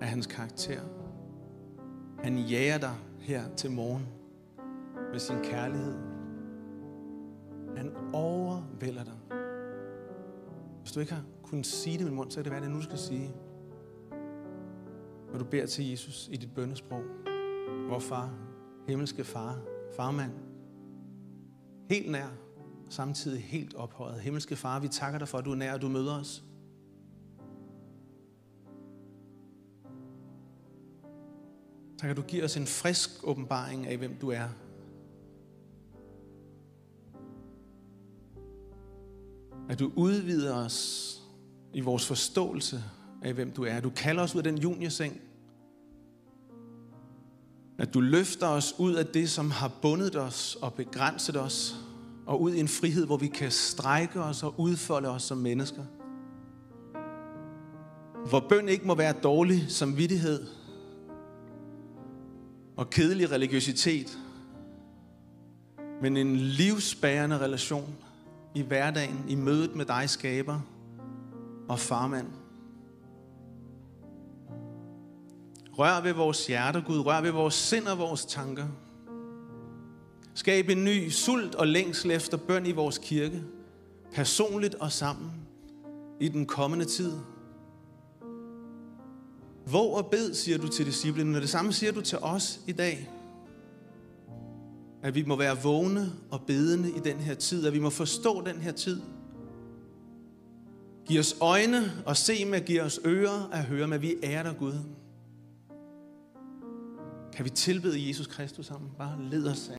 er 0.01 0.07
hans 0.07 0.27
karakter. 0.27 0.81
Han 2.18 2.38
jager 2.38 2.79
dig 2.79 2.94
her 3.18 3.55
til 3.57 3.70
morgen 3.70 4.07
med 5.12 5.18
sin 5.18 5.37
kærlighed. 5.42 5.94
Han 7.77 7.92
overvælder 8.12 9.05
dig. 9.05 9.18
Hvis 10.81 10.92
du 10.92 11.01
ikke 11.01 11.12
har 11.12 11.25
kunnet 11.42 11.66
sige 11.66 11.98
det 11.98 12.07
med 12.07 12.14
mund, 12.14 12.31
så 12.31 12.40
er 12.40 12.42
det, 12.42 12.53
hvad 12.53 12.61
det 12.62 12.70
nu 12.70 12.83
skal 12.83 12.98
sige. 12.98 13.35
Når 15.33 15.38
du 15.38 15.44
beder 15.44 15.66
til 15.66 15.90
Jesus 15.90 16.29
i 16.33 16.37
dit 16.37 16.55
bønnesprog. 16.55 17.03
Hvor 17.88 17.98
far, 17.98 18.31
himmelske 18.88 19.25
far, 19.25 19.59
farmand, 19.96 20.33
helt 21.90 22.11
nær, 22.11 22.29
samtidig 22.92 23.42
helt 23.42 23.74
ophøjet. 23.74 24.20
Himmelske 24.20 24.57
Far, 24.57 24.81
vi 24.81 24.88
takker 24.88 25.18
dig 25.18 25.28
for, 25.28 25.38
at 25.38 25.44
du 25.44 25.52
er 25.52 25.57
nær, 25.57 25.74
og 25.74 25.83
du 25.83 25.88
møder 25.88 26.20
os. 26.20 26.42
Tak, 31.98 32.11
at 32.11 32.16
du 32.16 32.22
giver 32.22 32.44
os 32.44 32.57
en 32.57 32.66
frisk 32.66 33.11
åbenbaring 33.22 33.87
af, 33.87 33.96
hvem 33.96 34.16
du 34.20 34.31
er. 34.31 34.48
At 39.68 39.78
du 39.78 39.92
udvider 39.96 40.55
os 40.55 41.18
i 41.74 41.81
vores 41.81 42.07
forståelse 42.07 42.85
af, 43.22 43.35
hvem 43.35 43.52
du 43.52 43.64
er. 43.64 43.81
Du 43.81 43.90
kalder 43.90 44.22
os 44.22 44.35
ud 44.35 44.38
af 44.38 44.44
den 44.44 44.59
juniorseng. 44.59 45.20
At 47.78 47.94
du 47.94 48.00
løfter 48.00 48.48
os 48.48 48.74
ud 48.78 48.94
af 48.94 49.07
det, 49.07 49.31
som 49.31 49.51
har 49.51 49.72
bundet 49.82 50.16
os 50.16 50.57
og 50.62 50.74
begrænset 50.74 51.36
os 51.36 51.76
og 52.27 52.43
ud 52.43 52.53
i 52.53 52.61
en 52.61 52.68
frihed, 52.68 53.07
hvor 53.07 53.16
vi 53.16 53.27
kan 53.27 53.51
strække 53.51 54.23
os 54.23 54.43
og 54.43 54.55
udfolde 54.59 55.09
os 55.09 55.23
som 55.23 55.39
mennesker. 55.39 55.83
Hvor 58.29 58.47
bøn 58.49 58.68
ikke 58.68 58.87
må 58.87 58.95
være 58.95 59.12
dårlig 59.12 59.64
samvittighed 59.68 60.47
og 62.77 62.91
kedelig 62.91 63.31
religiøsitet, 63.31 64.18
men 66.03 66.16
en 66.16 66.37
livsbærende 66.37 67.39
relation 67.39 67.95
i 68.55 68.62
hverdagen, 68.62 69.25
i 69.29 69.35
mødet 69.35 69.77
med 69.77 69.85
dig, 69.85 70.11
skaber 70.11 70.61
og 71.68 71.79
farmand. 71.79 72.27
Rør 75.79 76.03
ved 76.03 76.12
vores 76.12 76.47
hjerter, 76.47 76.81
Gud. 76.81 76.99
Rør 76.99 77.20
ved 77.20 77.31
vores 77.31 77.55
sind 77.55 77.87
og 77.87 77.99
vores 77.99 78.25
tanker. 78.25 78.66
Skab 80.35 80.68
en 80.68 80.85
ny 80.85 81.09
sult 81.09 81.55
og 81.55 81.66
længsel 81.66 82.11
efter 82.11 82.37
bøn 82.37 82.66
i 82.66 82.72
vores 82.72 82.99
kirke, 82.99 83.43
personligt 84.12 84.74
og 84.74 84.93
sammen, 84.93 85.30
i 86.20 86.28
den 86.28 86.47
kommende 86.47 86.85
tid. 86.85 87.12
Våg 89.66 89.97
og 89.97 90.07
bed, 90.07 90.35
siger 90.35 90.59
du 90.59 90.68
til 90.68 90.87
disciplinen, 90.87 91.35
og 91.35 91.41
det 91.41 91.51
samme 91.51 91.72
siger 91.72 91.93
du 91.93 92.01
til 92.01 92.18
os 92.18 92.61
i 92.66 92.72
dag. 92.72 93.11
At 95.03 95.14
vi 95.14 95.24
må 95.26 95.37
være 95.37 95.62
vågne 95.62 96.12
og 96.30 96.41
bedende 96.47 96.91
i 96.91 97.01
den 97.05 97.16
her 97.16 97.35
tid, 97.35 97.66
at 97.66 97.72
vi 97.72 97.78
må 97.78 97.91
forstå 97.91 98.43
den 98.47 98.57
her 98.57 98.72
tid. 98.72 99.01
Giv 101.07 101.20
os 101.20 101.37
øjne 101.41 101.93
og 102.07 102.16
se 102.16 102.45
med, 102.45 102.61
giv 102.61 102.80
os 102.80 103.01
ører 103.07 103.49
at 103.53 103.64
høre 103.64 103.89
med. 103.89 103.99
Vi 103.99 104.14
er 104.22 104.43
der, 104.43 104.55
Gud. 104.55 104.74
Kan 107.33 107.45
vi 107.45 107.51
tilbede 107.51 108.09
Jesus 108.09 108.26
Kristus 108.26 108.66
sammen? 108.66 108.91
Bare 108.99 109.22
led 109.30 109.47
os 109.47 109.68
af. 109.68 109.70